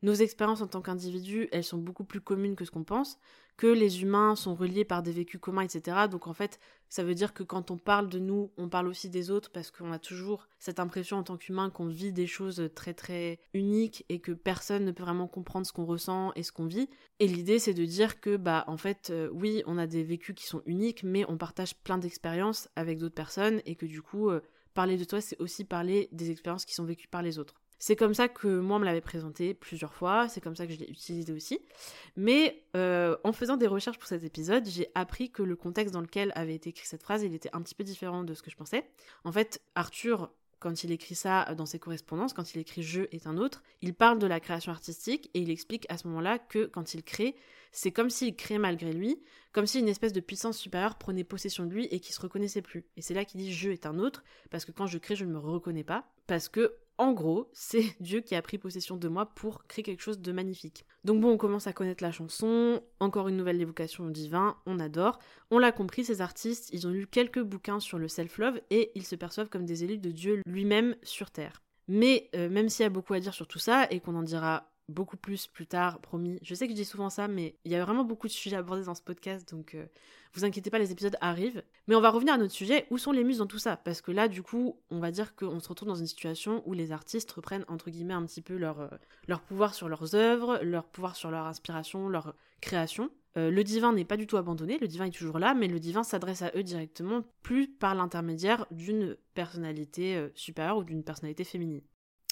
nos 0.03 0.15
expériences 0.15 0.63
en 0.63 0.67
tant 0.67 0.81
qu'individus, 0.81 1.49
elles 1.53 1.65
sont 1.65 1.79
beaucoup 1.79 2.05
plus 2.05 2.21
communes 2.21 2.57
que 2.57 2.65
ce 2.65 2.71
qu'on 2.71 2.85
pense, 2.85 3.19
que 3.61 3.67
les 3.67 4.03
humains 4.03 4.37
sont 4.37 4.55
reliés 4.55 4.87
par 4.87 5.03
des 5.03 5.13
vécus 5.13 5.39
communs, 5.39 5.61
etc. 5.61 6.09
Donc 6.11 6.27
en 6.27 6.33
fait, 6.33 6.59
ça 6.89 7.05
veut 7.05 7.15
dire 7.15 7.35
que 7.35 7.43
quand 7.43 7.71
on 7.71 7.77
parle 7.77 8.09
de 8.09 8.19
nous, 8.19 8.51
on 8.57 8.71
parle 8.71 8.89
aussi 8.89 9.11
des 9.11 9.31
autres 9.31 9.51
parce 9.53 9.71
qu'on 9.71 9.93
a 9.93 9.99
toujours 9.99 10.49
cette 10.59 10.81
impression 10.81 11.19
en 11.19 11.23
tant 11.23 11.37
qu'humain 11.37 11.69
qu'on 11.69 11.87
vit 11.87 12.13
des 12.13 12.27
choses 12.27 12.71
très 12.75 12.95
très 12.95 13.39
uniques 13.53 14.07
et 14.09 14.19
que 14.19 14.33
personne 14.33 14.87
ne 14.87 14.93
peut 14.93 15.03
vraiment 15.03 15.29
comprendre 15.29 15.67
ce 15.67 15.75
qu'on 15.75 15.85
ressent 15.85 16.33
et 16.37 16.43
ce 16.43 16.53
qu'on 16.53 16.67
vit. 16.67 16.89
Et 17.19 17.27
l'idée 17.27 17.59
c'est 17.59 17.75
de 17.75 17.85
dire 17.85 18.23
que 18.23 18.39
bah 18.39 18.65
en 18.67 18.79
fait 18.79 19.11
euh, 19.11 19.29
oui, 19.35 19.63
on 19.67 19.77
a 19.77 19.87
des 19.87 20.05
vécus 20.05 20.35
qui 20.35 20.47
sont 20.47 20.63
uniques 20.65 21.03
mais 21.03 21.27
on 21.29 21.37
partage 21.37 21.77
plein 21.77 21.99
d'expériences 21.99 22.71
avec 22.77 22.99
d'autres 22.99 23.15
personnes 23.15 23.61
et 23.67 23.77
que 23.77 23.85
du 23.85 24.01
coup 24.01 24.31
euh, 24.31 24.41
parler 24.73 24.97
de 24.97 25.05
toi 25.05 25.21
c'est 25.21 25.39
aussi 25.39 25.65
parler 25.65 26.09
des 26.13 26.31
expériences 26.31 26.65
qui 26.65 26.75
sont 26.75 26.85
vécues 26.85 27.09
par 27.09 27.21
les 27.21 27.39
autres. 27.39 27.60
C'est 27.81 27.97
comme 27.97 28.13
ça 28.13 28.29
que 28.29 28.61
moi 28.61 28.77
on 28.77 28.81
me 28.81 28.85
l'avait 28.85 29.01
présenté 29.01 29.55
plusieurs 29.55 29.95
fois, 29.95 30.29
c'est 30.29 30.43
comme 30.43 30.55
ça 30.55 30.67
que 30.67 30.73
je 30.73 30.79
l'ai 30.79 30.91
utilisé 30.91 31.33
aussi. 31.33 31.59
Mais 32.15 32.63
euh, 32.77 33.17
en 33.25 33.33
faisant 33.33 33.57
des 33.57 33.67
recherches 33.67 33.99
pour 33.99 34.07
cet 34.07 34.23
épisode, 34.23 34.67
j'ai 34.69 34.89
appris 34.95 35.31
que 35.31 35.43
le 35.43 35.57
contexte 35.57 35.95
dans 35.95 36.03
lequel 36.03 36.31
avait 36.35 36.55
été 36.55 36.71
écrit 36.71 36.87
cette 36.87 37.03
phrase, 37.03 37.23
il 37.23 37.35
était 37.35 37.49
un 37.55 37.63
petit 37.63 37.75
peu 37.75 37.83
différent 37.83 38.23
de 38.23 38.35
ce 38.35 38.43
que 38.43 38.51
je 38.51 38.57
pensais. 38.57 38.85
En 39.25 39.33
fait, 39.33 39.63
Arthur, 39.75 40.31
quand 40.61 40.85
il 40.85 40.93
écrit 40.93 41.15
ça 41.15 41.55
dans 41.57 41.65
ses 41.65 41.79
correspondances, 41.79 42.35
quand 42.35 42.55
il 42.55 42.61
écrit 42.61 42.83
Je 42.83 43.03
est 43.13 43.27
un 43.27 43.39
autre, 43.39 43.63
il 43.81 43.95
parle 43.95 44.19
de 44.19 44.27
la 44.27 44.41
création 44.41 44.73
artistique 44.73 45.31
et 45.33 45.41
il 45.41 45.51
explique 45.51 45.87
à 45.89 45.97
ce 45.97 46.07
moment-là 46.09 46.39
que 46.39 46.67
quand 46.67 46.93
il 46.93 47.03
crée, 47.03 47.35
c'est 47.73 47.93
comme 47.93 48.11
s'il 48.11 48.37
créait 48.37 48.59
malgré 48.59 48.93
lui, 48.93 49.23
comme 49.53 49.67
si 49.67 49.81
une 49.81 49.89
espèce 49.89 50.13
de 50.13 50.21
puissance 50.21 50.59
supérieure 50.59 50.99
prenait 50.99 51.25
possession 51.25 51.65
de 51.65 51.73
lui 51.73 51.87
et 51.87 51.99
qu'il 51.99 52.15
se 52.15 52.21
reconnaissait 52.21 52.61
plus. 52.61 52.85
Et 52.99 53.03
c'est 53.03 53.15
là 53.15 53.25
qu'il 53.25 53.41
dit 53.41 53.53
Je 53.53 53.71
est 53.71 53.87
un 53.87 53.99
autre, 53.99 54.23
parce 54.51 54.67
que 54.67 54.73
quand 54.73 54.87
je 54.87 54.99
crée, 54.99 55.17
je 55.17 55.25
ne 55.25 55.33
me 55.33 55.39
reconnais 55.39 55.85
pas, 55.85 56.05
parce 56.27 56.51
que 56.51 56.77
en 57.01 57.13
gros, 57.13 57.49
c'est 57.53 57.97
Dieu 57.99 58.21
qui 58.21 58.35
a 58.35 58.43
pris 58.43 58.59
possession 58.59 58.97
de 58.97 59.09
moi 59.09 59.27
pour 59.27 59.67
créer 59.67 59.83
quelque 59.83 60.03
chose 60.03 60.21
de 60.21 60.33
magnifique. 60.33 60.85
Donc 61.05 61.21
bon, 61.21 61.31
on 61.31 61.37
commence 61.39 61.67
à 61.67 61.73
connaître 61.73 62.05
la 62.05 62.13
chanson, 62.13 62.83
encore 63.01 63.29
une 63.29 63.37
nouvelle 63.37 63.61
évocation 63.61 64.05
au 64.05 64.11
divin, 64.11 64.57
on 64.67 64.79
adore. 64.79 65.19
On 65.51 65.59
l'a 65.59 65.73
compris, 65.73 66.05
ces 66.05 66.21
artistes, 66.21 66.69
ils 66.73 66.87
ont 66.87 66.91
lu 66.91 67.07
quelques 67.07 67.43
bouquins 67.43 67.81
sur 67.81 67.99
le 67.99 68.07
self-love 68.07 68.61
et 68.71 68.93
ils 68.95 69.07
se 69.07 69.17
perçoivent 69.17 69.49
comme 69.49 69.65
des 69.65 69.83
élus 69.83 69.99
de 69.99 70.11
Dieu 70.11 70.43
lui-même 70.47 70.95
sur 71.03 71.31
Terre. 71.31 71.63
Mais 71.89 72.29
euh, 72.37 72.49
même 72.49 72.69
s'il 72.69 72.85
y 72.85 72.87
a 72.87 72.91
beaucoup 72.91 73.15
à 73.15 73.21
dire 73.21 73.35
sur 73.35 73.49
tout 73.49 73.59
ça 73.59 73.89
et 73.91 74.01
qu'on 74.01 74.15
en 74.15 74.23
dira 74.23 74.71
beaucoup 74.91 75.17
plus 75.17 75.47
plus 75.47 75.67
tard, 75.67 76.01
promis. 76.01 76.39
Je 76.43 76.55
sais 76.55 76.67
que 76.67 76.73
je 76.73 76.77
dis 76.77 76.85
souvent 76.85 77.11
ça, 77.11 77.29
mais 77.29 77.57
il 77.65 77.73
y 77.73 77.75
a 77.75 77.85
vraiment 77.85 78.05
beaucoup 78.05 78.27
de 78.27 78.33
sujets 78.33 78.57
abordés 78.57 78.85
dans 78.85 78.95
ce 78.95 79.03
podcast, 79.03 79.51
donc 79.51 79.75
euh, 79.75 79.87
vous 80.35 80.45
inquiétez 80.45 80.71
pas, 80.71 80.79
les 80.79 80.93
épisodes 80.93 81.17
arrivent. 81.21 81.63
Mais 81.87 81.95
on 81.95 82.01
va 82.01 82.11
revenir 82.11 82.35
à 82.35 82.39
notre 82.39 82.53
sujet, 82.53 82.87
où 82.91 82.99
sont 82.99 83.13
les 83.13 83.25
muses 83.25 83.39
dans 83.39 83.47
tout 83.47 83.59
ça? 83.59 83.77
Parce 83.77 84.01
que 84.01 84.13
là, 84.13 84.29
du 84.29 84.43
coup, 84.43 84.81
on 84.91 84.99
va 84.99 85.11
dire 85.11 85.35
qu'on 85.35 85.61
se 85.61 85.69
retrouve 85.69 85.89
dans 85.89 85.95
une 85.95 86.07
situation 86.07 86.63
où 86.67 86.73
les 86.73 86.93
artistes 86.93 87.31
reprennent, 87.33 87.65
entre 87.69 87.91
guillemets, 87.91 88.15
un 88.15 88.25
petit 88.27 88.43
peu 88.43 88.57
leur, 88.57 88.81
euh, 88.81 88.89
leur 89.29 89.41
pouvoir 89.41 89.75
sur 89.75 89.89
leurs 89.89 90.15
œuvres, 90.15 90.61
leur 90.63 90.85
pouvoir 90.85 91.17
sur 91.17 91.31
leur 91.31 91.47
inspiration, 91.47 92.09
leur 92.09 92.35
création. 92.61 93.11
Euh, 93.37 93.51
le 93.51 93.63
divin 93.65 93.93
n'est 93.93 94.05
pas 94.05 94.17
du 94.17 94.27
tout 94.27 94.37
abandonné, 94.37 94.79
le 94.79 94.89
divin 94.89 95.07
est 95.07 95.17
toujours 95.17 95.39
là, 95.39 95.55
mais 95.55 95.69
le 95.69 95.79
divin 95.79 96.03
s'adresse 96.03 96.43
à 96.43 96.51
eux 96.57 96.65
directement, 96.65 97.23
plus 97.43 97.69
par 97.69 97.95
l'intermédiaire 97.95 98.67
d'une 98.71 99.17
personnalité 99.35 100.31
supérieure 100.35 100.79
ou 100.79 100.85
d'une 100.85 101.05
personnalité 101.05 101.45
féminine. 101.45 101.81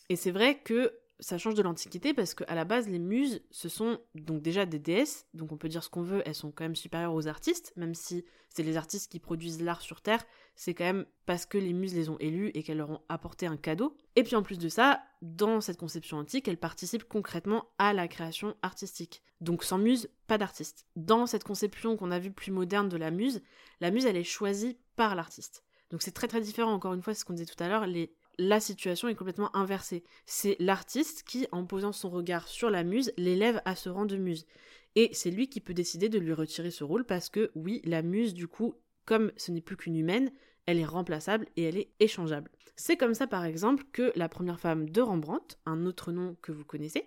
Et 0.09 0.17
c'est 0.17 0.31
vrai 0.31 0.59
que 0.59 0.93
ça 1.21 1.39
change 1.39 1.55
de 1.55 1.63
l'Antiquité 1.63 2.15
parce 2.15 2.35
qu'à 2.35 2.55
la 2.55 2.65
base, 2.65 2.89
les 2.89 2.99
muses, 2.99 3.43
ce 3.51 3.69
sont 3.69 3.99
donc 4.15 4.41
déjà 4.41 4.67
des 4.67 4.79
déesses, 4.79 5.27
donc 5.35 5.53
on 5.53 5.57
peut 5.57 5.69
dire 5.69 5.83
ce 5.83 5.89
qu'on 5.89 6.03
veut, 6.03 6.23
elles 6.25 6.35
sont 6.35 6.53
quand 6.53 6.65
même 6.65 6.77
supérieures 6.77 7.15
aux 7.15 7.27
artistes, 7.27 7.73
même 7.77 7.95
si 7.95 8.25
c'est 8.49 8.63
les 8.63 8.77
artistes 8.77 9.11
qui 9.11 9.19
produisent 9.19 9.61
l'art 9.61 9.81
sur 9.81 10.01
Terre, 10.01 10.25
c'est 10.55 10.75
quand 10.75 10.85
même 10.85 11.07
parce 11.27 11.45
que 11.45 11.59
les 11.59 11.73
muses 11.73 11.95
les 11.95 12.09
ont 12.09 12.19
élues 12.19 12.51
et 12.55 12.63
qu'elles 12.63 12.79
leur 12.79 12.91
ont 12.91 13.03
apporté 13.09 13.47
un 13.47 13.57
cadeau. 13.57 13.97
Et 14.17 14.23
puis 14.23 14.37
en 14.37 14.43
plus 14.43 14.59
de 14.59 14.69
ça, 14.69 15.03
dans 15.23 15.61
cette 15.61 15.77
conception 15.77 16.19
antique, 16.19 16.49
elles 16.49 16.57
participent 16.57 17.09
concrètement 17.09 17.69
à 17.79 17.93
la 17.93 18.09
création 18.09 18.57
artistique. 18.63 19.23
Donc 19.41 19.65
sans 19.65 19.79
muse, 19.79 20.09
pas 20.27 20.39
d'artiste. 20.39 20.87
Dans 20.97 21.27
cette 21.27 21.45
conception 21.45 21.97
qu'on 21.97 22.11
a 22.11 22.19
vue 22.19 22.33
plus 22.33 22.53
moderne 22.53 22.89
de 22.89 22.97
la 22.97 23.11
muse, 23.11 23.43
la 23.81 23.91
muse, 23.91 24.07
elle 24.07 24.17
est 24.17 24.25
choisie 24.25 24.79
par 24.97 25.15
l'artiste. 25.15 25.65
Donc 25.91 26.03
c'est 26.03 26.13
très 26.13 26.29
très 26.29 26.41
différent, 26.41 26.73
encore 26.73 26.95
une 26.95 27.03
fois, 27.03 27.15
c'est 27.15 27.21
ce 27.21 27.25
qu'on 27.25 27.33
disait 27.33 27.47
tout 27.47 27.63
à 27.63 27.69
l'heure, 27.69 27.87
les 27.87 28.13
la 28.39 28.61
situation 28.61 29.09
est 29.09 29.15
complètement 29.15 29.55
inversée. 29.57 30.05
C'est 30.27 30.57
l'artiste 30.61 31.25
qui, 31.25 31.47
en 31.53 31.65
posant 31.65 31.93
son 31.93 32.11
regard 32.11 32.49
sur 32.49 32.71
la 32.71 32.85
muse, 32.85 33.13
l'élève 33.17 33.61
à 33.65 33.75
ce 33.75 33.89
rang 33.89 34.07
de 34.07 34.17
muse. 34.17 34.47
Et 34.95 35.11
c'est 35.13 35.31
lui 35.31 35.49
qui 35.49 35.61
peut 35.61 35.75
décider 35.75 36.09
de 36.09 36.19
lui 36.19 36.33
retirer 36.33 36.71
ce 36.71 36.85
rôle 36.85 37.05
parce 37.05 37.29
que, 37.29 37.51
oui, 37.55 37.83
la 37.85 38.03
muse, 38.03 38.35
du 38.35 38.49
coup, 38.49 38.75
comme 39.05 39.33
ce 39.37 39.53
n'est 39.53 39.61
plus 39.61 39.77
qu'une 39.77 39.97
humaine, 39.97 40.31
elle 40.67 40.79
est 40.79 40.85
remplaçable 40.85 41.47
et 41.57 41.65
elle 41.65 41.77
est 41.77 41.91
échangeable. 42.01 42.51
C'est 42.77 42.97
comme 42.97 43.15
ça, 43.15 43.27
par 43.27 43.45
exemple, 43.45 43.85
que 43.93 44.13
la 44.15 44.29
première 44.29 44.61
femme 44.61 44.89
de 44.89 45.01
Rembrandt, 45.01 45.59
un 45.67 45.85
autre 45.87 46.13
nom 46.13 46.37
que 46.43 46.53
vous 46.53 46.65
connaissez, 46.65 47.07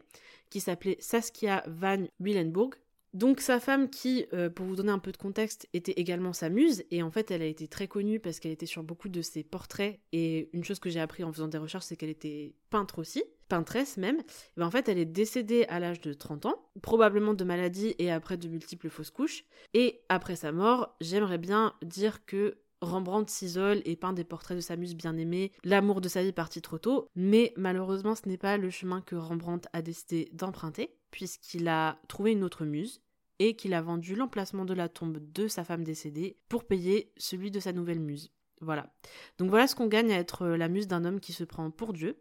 qui 0.50 0.60
s'appelait 0.60 0.98
Saskia 1.00 1.63
van 1.67 2.06
Willenburg, 2.20 2.72
donc 3.13 3.41
sa 3.41 3.60
femme 3.60 3.89
qui, 3.89 4.26
euh, 4.34 4.50
pour 4.50 4.65
vous 4.65 4.76
donner 4.76 4.91
un 4.91 5.00
peu 5.00 5.12
de 5.12 5.17
contexte, 5.17 5.67
était 5.74 5.93
également 5.93 6.34
sa 6.34 6.50
muse, 6.50 6.84
et 6.91 7.04
en 7.04 7.12
fait 7.12 7.30
elle 7.32 7.41
a 7.41 7.45
été 7.45 7.67
très 7.67 7.88
connue 7.88 8.19
parce 8.19 8.39
qu'elle 8.39 8.52
était 8.52 8.65
sur 8.65 8.84
beaucoup 8.84 9.10
de 9.10 9.21
ses 9.21 9.43
portraits, 9.43 10.00
et 10.13 10.50
une 10.54 10.63
chose 10.63 10.80
que 10.80 10.89
j'ai 10.89 11.00
appris 11.00 11.24
en 11.24 11.34
faisant 11.34 11.47
des 11.47 11.58
recherches, 11.58 11.86
c'est 11.86 11.97
qu'elle 11.97 12.10
était 12.10 12.54
peintre 12.69 13.00
aussi, 13.00 13.24
peintresse 13.50 13.97
même, 13.97 14.19
et 14.19 14.60
ben, 14.60 14.65
en 14.65 14.71
fait 14.71 14.88
elle 14.88 14.97
est 14.97 15.06
décédée 15.06 15.65
à 15.67 15.80
l'âge 15.80 16.00
de 16.00 16.13
30 16.13 16.45
ans, 16.45 16.69
probablement 16.82 17.34
de 17.34 17.43
maladie 17.43 17.95
et 18.00 18.12
après 18.12 18.38
de 18.38 18.47
multiples 18.47 18.89
fausses 18.89 19.12
couches, 19.12 19.43
et 19.74 20.02
après 20.08 20.38
sa 20.38 20.52
mort, 20.52 20.95
j'aimerais 21.02 21.38
bien 21.38 21.74
dire 21.84 22.26
que 22.26 22.58
Rembrandt 22.82 23.32
s'isole 23.32 23.82
et 23.86 23.96
peint 23.96 24.13
des 24.13 24.24
portraits 24.24 24.58
de 24.58 24.62
sa 24.62 24.76
muse 24.76 24.96
bien-aimée, 24.96 25.52
l'amour 25.63 26.02
de 26.02 26.10
sa 26.10 26.24
vie 26.24 26.34
parti 26.34 26.62
trop 26.62 26.80
tôt, 26.80 27.08
mais 27.15 27.54
malheureusement 27.56 28.15
ce 28.15 28.28
n'est 28.28 28.38
pas 28.38 28.58
le 28.58 28.70
chemin 28.70 29.02
que 29.02 29.15
Rembrandt 29.15 29.70
a 29.74 29.82
décidé 29.82 30.30
d'emprunter 30.34 30.96
puisqu'il 31.12 31.67
a 31.67 32.00
trouvé 32.08 32.32
une 32.32 32.44
autre 32.44 32.65
muse 32.65 33.02
et 33.39 33.56
qu'il 33.56 33.74
a 33.74 33.82
vendu 33.82 34.15
l'emplacement 34.15 34.65
de 34.65 34.74
la 34.74 34.89
tombe 34.89 35.20
de 35.20 35.48
sa 35.48 35.63
femme 35.63 35.84
décédée 35.84 36.38
pour 36.50 36.63
payer 36.63 37.12
celui 37.17 37.52
de 37.52 37.60
sa 37.60 37.74
nouvelle 37.74 38.00
muse. 38.00 38.32
Voilà. 38.62 38.94
Donc 39.38 39.50
voilà 39.50 39.67
ce 39.67 39.76
qu'on 39.76 39.88
gagne 39.88 40.12
à 40.13 40.20
être 40.20 40.48
la 40.48 40.67
muse 40.67 40.88
d'un 40.88 41.06
homme 41.06 41.20
qui 41.20 41.34
se 41.34 41.44
prend 41.44 41.72
pour 41.72 41.94
Dieu. 41.94 42.20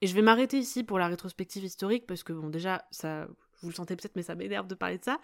Et 0.00 0.06
je 0.06 0.14
vais 0.14 0.22
m'arrêter 0.22 0.58
ici 0.58 0.82
pour 0.82 0.98
la 0.98 1.08
rétrospective 1.08 1.62
historique 1.62 2.06
parce 2.06 2.22
que 2.22 2.32
bon 2.32 2.48
déjà 2.48 2.86
ça 2.90 3.28
vous 3.62 3.70
le 3.70 3.74
sentez 3.74 3.96
peut-être, 3.96 4.16
mais 4.16 4.22
ça 4.22 4.34
m'énerve 4.34 4.66
de 4.66 4.74
parler 4.74 4.98
de 4.98 5.04
ça. 5.04 5.18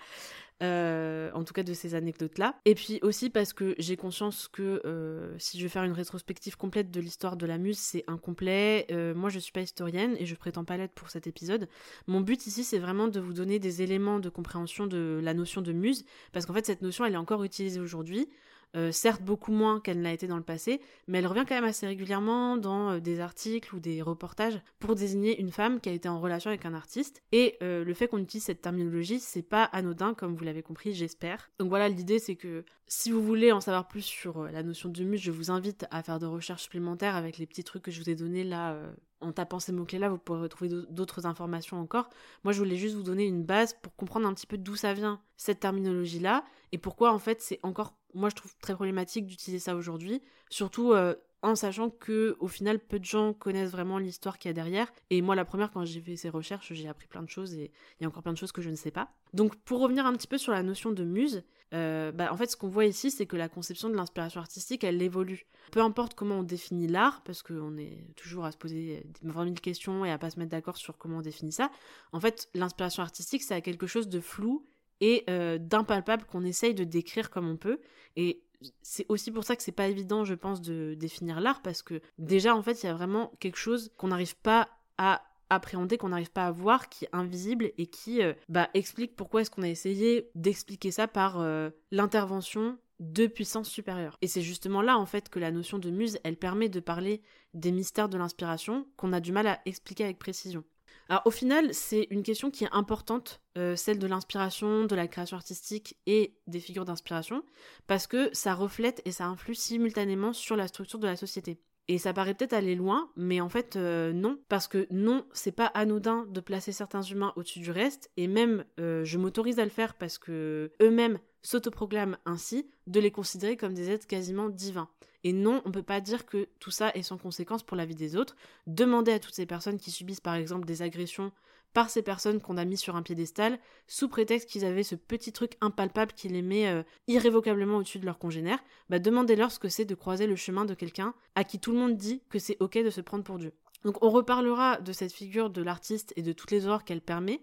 Euh, 0.60 1.30
en 1.34 1.44
tout 1.44 1.52
cas 1.52 1.62
de 1.62 1.72
ces 1.72 1.94
anecdotes-là. 1.94 2.56
Et 2.64 2.74
puis 2.74 2.98
aussi 3.02 3.30
parce 3.30 3.52
que 3.52 3.76
j'ai 3.78 3.96
conscience 3.96 4.48
que 4.48 4.82
euh, 4.84 5.32
si 5.38 5.56
je 5.56 5.62
veux 5.62 5.68
faire 5.68 5.84
une 5.84 5.92
rétrospective 5.92 6.56
complète 6.56 6.90
de 6.90 7.00
l'histoire 7.00 7.36
de 7.36 7.46
la 7.46 7.58
muse, 7.58 7.78
c'est 7.78 8.02
incomplet. 8.08 8.84
Euh, 8.90 9.14
moi, 9.14 9.30
je 9.30 9.38
suis 9.38 9.52
pas 9.52 9.60
historienne 9.60 10.16
et 10.18 10.26
je 10.26 10.34
prétends 10.34 10.64
pas 10.64 10.76
l'être 10.76 10.94
pour 10.94 11.10
cet 11.10 11.28
épisode. 11.28 11.68
Mon 12.08 12.20
but 12.20 12.44
ici, 12.48 12.64
c'est 12.64 12.80
vraiment 12.80 13.06
de 13.06 13.20
vous 13.20 13.34
donner 13.34 13.60
des 13.60 13.82
éléments 13.82 14.18
de 14.18 14.28
compréhension 14.28 14.88
de 14.88 15.20
la 15.22 15.32
notion 15.32 15.62
de 15.62 15.70
muse, 15.70 16.04
parce 16.32 16.44
qu'en 16.44 16.54
fait, 16.54 16.66
cette 16.66 16.82
notion, 16.82 17.04
elle 17.04 17.14
est 17.14 17.18
encore 17.18 17.44
utilisée 17.44 17.78
aujourd'hui. 17.78 18.28
Euh, 18.76 18.92
certes 18.92 19.22
beaucoup 19.22 19.50
moins 19.50 19.80
qu'elle 19.80 19.98
ne 19.98 20.02
l'a 20.02 20.12
été 20.12 20.26
dans 20.26 20.36
le 20.36 20.42
passé, 20.42 20.80
mais 21.06 21.18
elle 21.18 21.26
revient 21.26 21.44
quand 21.48 21.54
même 21.54 21.64
assez 21.64 21.86
régulièrement 21.86 22.58
dans 22.58 22.90
euh, 22.90 23.00
des 23.00 23.18
articles 23.18 23.74
ou 23.74 23.80
des 23.80 24.02
reportages 24.02 24.60
pour 24.78 24.94
désigner 24.94 25.40
une 25.40 25.50
femme 25.50 25.80
qui 25.80 25.88
a 25.88 25.92
été 25.92 26.08
en 26.08 26.20
relation 26.20 26.50
avec 26.50 26.66
un 26.66 26.74
artiste. 26.74 27.22
Et 27.32 27.56
euh, 27.62 27.82
le 27.82 27.94
fait 27.94 28.08
qu'on 28.08 28.18
utilise 28.18 28.44
cette 28.44 28.60
terminologie, 28.60 29.20
c'est 29.20 29.42
pas 29.42 29.64
anodin, 29.64 30.12
comme 30.12 30.34
vous 30.34 30.44
l'avez 30.44 30.62
compris, 30.62 30.92
j'espère. 30.92 31.50
Donc 31.58 31.70
voilà, 31.70 31.88
l'idée 31.88 32.18
c'est 32.18 32.36
que 32.36 32.64
si 32.86 33.10
vous 33.10 33.22
voulez 33.22 33.52
en 33.52 33.60
savoir 33.60 33.88
plus 33.88 34.02
sur 34.02 34.44
la 34.44 34.62
notion 34.62 34.90
de 34.90 35.02
muse, 35.02 35.20
je 35.20 35.30
vous 35.30 35.50
invite 35.50 35.86
à 35.90 36.02
faire 36.02 36.18
des 36.18 36.26
recherches 36.26 36.62
supplémentaires 36.64 37.16
avec 37.16 37.38
les 37.38 37.46
petits 37.46 37.64
trucs 37.64 37.82
que 37.82 37.90
je 37.90 38.02
vous 38.02 38.10
ai 38.10 38.14
donnés 38.14 38.44
là. 38.44 38.78
en 39.20 39.32
tapant 39.32 39.58
ces 39.58 39.72
mots-clés-là, 39.72 40.08
vous 40.08 40.16
pourrez 40.16 40.40
retrouver 40.40 40.70
d'autres 40.88 41.26
informations 41.26 41.78
encore. 41.78 42.08
Moi, 42.44 42.52
je 42.52 42.58
voulais 42.58 42.76
juste 42.76 42.94
vous 42.94 43.02
donner 43.02 43.26
une 43.26 43.44
base 43.44 43.74
pour 43.82 43.94
comprendre 43.94 44.26
un 44.26 44.32
petit 44.32 44.46
peu 44.46 44.56
d'où 44.56 44.74
ça 44.74 44.94
vient, 44.94 45.20
cette 45.36 45.60
terminologie-là, 45.60 46.44
et 46.72 46.78
pourquoi, 46.78 47.12
en 47.12 47.18
fait, 47.18 47.42
c'est 47.42 47.60
encore 47.62 47.97
moi 48.14 48.28
je 48.28 48.36
trouve 48.36 48.54
très 48.60 48.74
problématique 48.74 49.26
d'utiliser 49.26 49.58
ça 49.58 49.76
aujourd'hui, 49.76 50.22
surtout 50.50 50.92
euh, 50.92 51.14
en 51.42 51.54
sachant 51.54 51.90
que 51.90 52.36
au 52.40 52.48
final 52.48 52.80
peu 52.80 52.98
de 52.98 53.04
gens 53.04 53.32
connaissent 53.32 53.70
vraiment 53.70 53.98
l'histoire 53.98 54.38
qu'il 54.38 54.48
y 54.48 54.50
a 54.50 54.54
derrière. 54.54 54.92
Et 55.10 55.22
moi 55.22 55.34
la 55.34 55.44
première 55.44 55.70
quand 55.70 55.84
j'ai 55.84 56.00
fait 56.00 56.16
ces 56.16 56.28
recherches, 56.28 56.72
j'ai 56.72 56.88
appris 56.88 57.06
plein 57.06 57.22
de 57.22 57.28
choses 57.28 57.54
et 57.54 57.70
il 57.98 58.02
y 58.02 58.04
a 58.04 58.08
encore 58.08 58.22
plein 58.22 58.32
de 58.32 58.38
choses 58.38 58.52
que 58.52 58.62
je 58.62 58.70
ne 58.70 58.74
sais 58.74 58.90
pas. 58.90 59.12
Donc 59.34 59.56
pour 59.56 59.80
revenir 59.80 60.06
un 60.06 60.12
petit 60.14 60.26
peu 60.26 60.38
sur 60.38 60.52
la 60.52 60.62
notion 60.62 60.90
de 60.90 61.04
muse, 61.04 61.44
euh, 61.74 62.12
bah, 62.12 62.32
en 62.32 62.36
fait 62.36 62.50
ce 62.50 62.56
qu'on 62.56 62.68
voit 62.68 62.86
ici 62.86 63.10
c'est 63.10 63.26
que 63.26 63.36
la 63.36 63.48
conception 63.48 63.88
de 63.88 63.94
l'inspiration 63.94 64.40
artistique 64.40 64.84
elle 64.84 65.00
évolue. 65.00 65.46
Peu 65.70 65.80
importe 65.80 66.14
comment 66.14 66.36
on 66.38 66.42
définit 66.42 66.88
l'art, 66.88 67.22
parce 67.24 67.42
qu'on 67.42 67.76
est 67.76 68.14
toujours 68.16 68.44
à 68.44 68.52
se 68.52 68.56
poser 68.56 69.04
20 69.22 69.44
000 69.44 69.54
questions 69.56 70.04
et 70.04 70.10
à 70.10 70.18
pas 70.18 70.30
se 70.30 70.38
mettre 70.38 70.50
d'accord 70.50 70.76
sur 70.76 70.96
comment 70.96 71.18
on 71.18 71.22
définit 71.22 71.52
ça, 71.52 71.70
en 72.12 72.20
fait 72.20 72.48
l'inspiration 72.54 73.02
artistique 73.02 73.42
c'est 73.42 73.60
quelque 73.62 73.86
chose 73.86 74.08
de 74.08 74.20
flou 74.20 74.66
et 75.00 75.24
euh, 75.30 75.58
d'impalpable 75.58 76.24
qu'on 76.24 76.44
essaye 76.44 76.74
de 76.74 76.84
décrire 76.84 77.30
comme 77.30 77.48
on 77.48 77.56
peut. 77.56 77.80
Et 78.16 78.42
c'est 78.82 79.06
aussi 79.08 79.30
pour 79.30 79.44
ça 79.44 79.56
que 79.56 79.62
c'est 79.62 79.72
pas 79.72 79.88
évident, 79.88 80.24
je 80.24 80.34
pense, 80.34 80.60
de 80.60 80.94
définir 80.94 81.40
l'art, 81.40 81.62
parce 81.62 81.82
que 81.82 82.00
déjà, 82.18 82.54
en 82.56 82.62
fait, 82.62 82.82
il 82.82 82.86
y 82.86 82.88
a 82.88 82.94
vraiment 82.94 83.32
quelque 83.38 83.58
chose 83.58 83.92
qu'on 83.96 84.08
n'arrive 84.08 84.36
pas 84.36 84.68
à 84.98 85.22
appréhender, 85.50 85.96
qu'on 85.96 86.10
n'arrive 86.10 86.32
pas 86.32 86.46
à 86.46 86.50
voir, 86.50 86.88
qui 86.88 87.04
est 87.04 87.10
invisible 87.12 87.72
et 87.78 87.86
qui 87.86 88.22
euh, 88.22 88.34
bah, 88.48 88.68
explique 88.74 89.16
pourquoi 89.16 89.40
est-ce 89.42 89.50
qu'on 89.50 89.62
a 89.62 89.68
essayé 89.68 90.30
d'expliquer 90.34 90.90
ça 90.90 91.08
par 91.08 91.40
euh, 91.40 91.70
l'intervention 91.90 92.78
de 93.00 93.26
puissance 93.26 93.68
supérieure. 93.68 94.18
Et 94.22 94.26
c'est 94.26 94.42
justement 94.42 94.82
là, 94.82 94.98
en 94.98 95.06
fait, 95.06 95.28
que 95.28 95.38
la 95.38 95.52
notion 95.52 95.78
de 95.78 95.90
muse, 95.90 96.18
elle 96.24 96.36
permet 96.36 96.68
de 96.68 96.80
parler 96.80 97.22
des 97.54 97.72
mystères 97.72 98.08
de 98.08 98.18
l'inspiration 98.18 98.86
qu'on 98.96 99.12
a 99.12 99.20
du 99.20 99.32
mal 99.32 99.46
à 99.46 99.60
expliquer 99.66 100.04
avec 100.04 100.18
précision. 100.18 100.64
Alors 101.08 101.22
au 101.24 101.30
final, 101.30 101.72
c'est 101.72 102.06
une 102.10 102.22
question 102.22 102.50
qui 102.50 102.64
est 102.64 102.72
importante, 102.72 103.40
euh, 103.56 103.76
celle 103.76 103.98
de 103.98 104.06
l'inspiration, 104.06 104.84
de 104.84 104.94
la 104.94 105.08
création 105.08 105.38
artistique 105.38 105.96
et 106.06 106.34
des 106.46 106.60
figures 106.60 106.84
d'inspiration, 106.84 107.42
parce 107.86 108.06
que 108.06 108.28
ça 108.34 108.54
reflète 108.54 109.00
et 109.06 109.10
ça 109.10 109.26
influe 109.26 109.54
simultanément 109.54 110.34
sur 110.34 110.54
la 110.54 110.68
structure 110.68 110.98
de 110.98 111.06
la 111.06 111.16
société. 111.16 111.60
Et 111.90 111.96
ça 111.96 112.12
paraît 112.12 112.34
peut-être 112.34 112.52
aller 112.52 112.74
loin, 112.74 113.10
mais 113.16 113.40
en 113.40 113.48
fait 113.48 113.76
euh, 113.76 114.12
non, 114.12 114.38
parce 114.50 114.68
que 114.68 114.86
non, 114.90 115.24
c'est 115.32 115.52
pas 115.52 115.66
anodin 115.66 116.26
de 116.28 116.40
placer 116.40 116.72
certains 116.72 117.00
humains 117.00 117.32
au-dessus 117.36 117.60
du 117.60 117.70
reste, 117.70 118.10
et 118.18 118.28
même 118.28 118.66
euh, 118.78 119.02
je 119.04 119.16
m'autorise 119.16 119.58
à 119.58 119.64
le 119.64 119.70
faire 119.70 119.94
parce 119.94 120.18
que 120.18 120.72
eux-mêmes 120.82 121.18
s'autoproclament 121.40 122.18
ainsi, 122.26 122.68
de 122.86 123.00
les 123.00 123.10
considérer 123.10 123.56
comme 123.56 123.72
des 123.72 123.90
êtres 123.90 124.06
quasiment 124.06 124.50
divins. 124.50 124.90
Et 125.24 125.32
non, 125.32 125.62
on 125.64 125.68
ne 125.68 125.74
peut 125.74 125.82
pas 125.82 126.00
dire 126.00 126.26
que 126.26 126.48
tout 126.60 126.70
ça 126.70 126.90
est 126.94 127.02
sans 127.02 127.18
conséquence 127.18 127.62
pour 127.62 127.76
la 127.76 127.84
vie 127.84 127.94
des 127.94 128.16
autres. 128.16 128.36
Demandez 128.66 129.12
à 129.12 129.18
toutes 129.18 129.34
ces 129.34 129.46
personnes 129.46 129.78
qui 129.78 129.90
subissent 129.90 130.20
par 130.20 130.34
exemple 130.34 130.66
des 130.66 130.82
agressions 130.82 131.32
par 131.74 131.90
ces 131.90 132.02
personnes 132.02 132.40
qu'on 132.40 132.56
a 132.56 132.64
mis 132.64 132.76
sur 132.76 132.96
un 132.96 133.02
piédestal, 133.02 133.58
sous 133.86 134.08
prétexte 134.08 134.48
qu'ils 134.48 134.64
avaient 134.64 134.82
ce 134.82 134.94
petit 134.94 135.32
truc 135.32 135.52
impalpable 135.60 136.12
qui 136.12 136.28
les 136.28 136.42
met 136.42 136.68
euh, 136.68 136.82
irrévocablement 137.06 137.78
au-dessus 137.78 137.98
de 137.98 138.06
leurs 138.06 138.18
congénères, 138.18 138.62
bah 138.88 138.98
demandez-leur 138.98 139.52
ce 139.52 139.58
que 139.58 139.68
c'est 139.68 139.84
de 139.84 139.94
croiser 139.94 140.26
le 140.26 140.36
chemin 140.36 140.64
de 140.64 140.74
quelqu'un 140.74 141.14
à 141.34 141.44
qui 141.44 141.58
tout 141.58 141.72
le 141.72 141.78
monde 141.78 141.96
dit 141.96 142.22
que 142.30 142.38
c'est 142.38 142.56
ok 142.60 142.78
de 142.78 142.90
se 142.90 143.00
prendre 143.00 143.24
pour 143.24 143.38
Dieu. 143.38 143.52
Donc 143.84 144.02
on 144.02 144.10
reparlera 144.10 144.78
de 144.78 144.92
cette 144.92 145.12
figure 145.12 145.50
de 145.50 145.62
l'artiste 145.62 146.12
et 146.16 146.22
de 146.22 146.32
toutes 146.32 146.50
les 146.50 146.66
horreurs 146.66 146.84
qu'elle 146.84 147.00
permet, 147.00 147.42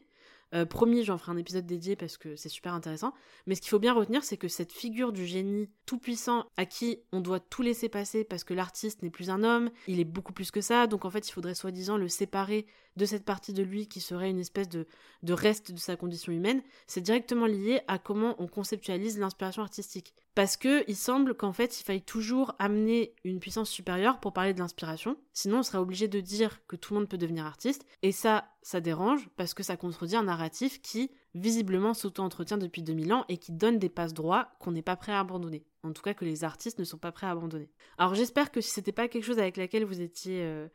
euh, 0.53 0.65
promis, 0.65 1.03
j'en 1.03 1.17
ferai 1.17 1.31
un 1.31 1.37
épisode 1.37 1.65
dédié 1.65 1.95
parce 1.95 2.17
que 2.17 2.35
c'est 2.35 2.49
super 2.49 2.73
intéressant. 2.73 3.13
Mais 3.47 3.55
ce 3.55 3.61
qu'il 3.61 3.69
faut 3.69 3.79
bien 3.79 3.93
retenir, 3.93 4.23
c'est 4.23 4.37
que 4.37 4.47
cette 4.47 4.71
figure 4.71 5.11
du 5.11 5.25
génie 5.25 5.69
tout-puissant 5.85 6.45
à 6.55 6.65
qui 6.65 6.99
on 7.11 7.19
doit 7.19 7.39
tout 7.39 7.61
laisser 7.61 7.89
passer 7.89 8.23
parce 8.23 8.43
que 8.43 8.53
l'artiste 8.53 9.01
n'est 9.01 9.09
plus 9.09 9.29
un 9.29 9.43
homme, 9.43 9.69
il 9.87 9.99
est 9.99 10.05
beaucoup 10.05 10.33
plus 10.33 10.51
que 10.51 10.61
ça, 10.61 10.87
donc 10.87 11.05
en 11.05 11.09
fait 11.09 11.27
il 11.27 11.31
faudrait 11.31 11.55
soi-disant 11.55 11.97
le 11.97 12.07
séparer 12.07 12.67
de 12.95 13.05
cette 13.05 13.25
partie 13.25 13.53
de 13.53 13.63
lui 13.63 13.87
qui 13.87 13.99
serait 13.99 14.29
une 14.29 14.39
espèce 14.39 14.69
de, 14.69 14.87
reste 15.27 15.71
de 15.71 15.77
sa 15.77 15.95
condition 15.95 16.31
humaine, 16.31 16.61
c'est 16.87 17.01
directement 17.01 17.45
lié 17.45 17.81
à 17.87 17.99
comment 17.99 18.35
on 18.39 18.47
conceptualise 18.47 19.17
l'inspiration 19.17 19.61
artistique. 19.61 20.13
Parce 20.33 20.57
que 20.57 20.83
il 20.89 20.95
semble 20.97 21.33
qu'en 21.33 21.53
fait, 21.53 21.79
il 21.79 21.83
faille 21.83 22.01
toujours 22.01 22.55
amener 22.59 23.15
une 23.23 23.39
puissance 23.39 23.69
supérieure 23.69 24.19
pour 24.19 24.33
parler 24.33 24.53
de 24.53 24.59
l'inspiration. 24.59 25.17
Sinon, 25.31 25.59
on 25.59 25.63
serait 25.63 25.77
obligé 25.77 26.09
de 26.09 26.19
dire 26.19 26.59
que 26.67 26.75
tout 26.75 26.93
le 26.93 26.99
monde 26.99 27.09
peut 27.09 27.17
devenir 27.17 27.45
artiste. 27.45 27.85
Et 28.01 28.11
ça, 28.11 28.45
ça 28.61 28.81
dérange 28.81 29.29
parce 29.37 29.53
que 29.53 29.63
ça 29.63 29.77
contredit 29.77 30.17
un 30.17 30.23
narratif 30.23 30.81
qui, 30.81 31.09
visiblement, 31.35 31.93
s'auto-entretient 31.93 32.57
depuis 32.57 32.83
2000 32.83 33.13
ans 33.13 33.25
et 33.29 33.37
qui 33.37 33.53
donne 33.53 33.79
des 33.79 33.87
passes 33.87 34.13
droits 34.13 34.49
qu'on 34.59 34.71
n'est 34.71 34.81
pas 34.81 34.97
prêt 34.97 35.13
à 35.13 35.21
abandonner. 35.21 35.65
En 35.83 35.93
tout 35.93 36.01
cas, 36.01 36.13
que 36.13 36.25
les 36.25 36.43
artistes 36.43 36.79
ne 36.79 36.83
sont 36.83 36.97
pas 36.97 37.13
prêts 37.13 37.27
à 37.27 37.31
abandonner. 37.31 37.69
Alors, 37.97 38.13
j'espère 38.13 38.51
que 38.51 38.59
si 38.59 38.71
c'était 38.71 38.91
pas 38.91 39.07
quelque 39.07 39.23
chose 39.23 39.39
avec 39.39 39.55
laquelle 39.55 39.85
vous 39.85 40.01
étiez 40.01 40.41
euh, 40.43 40.67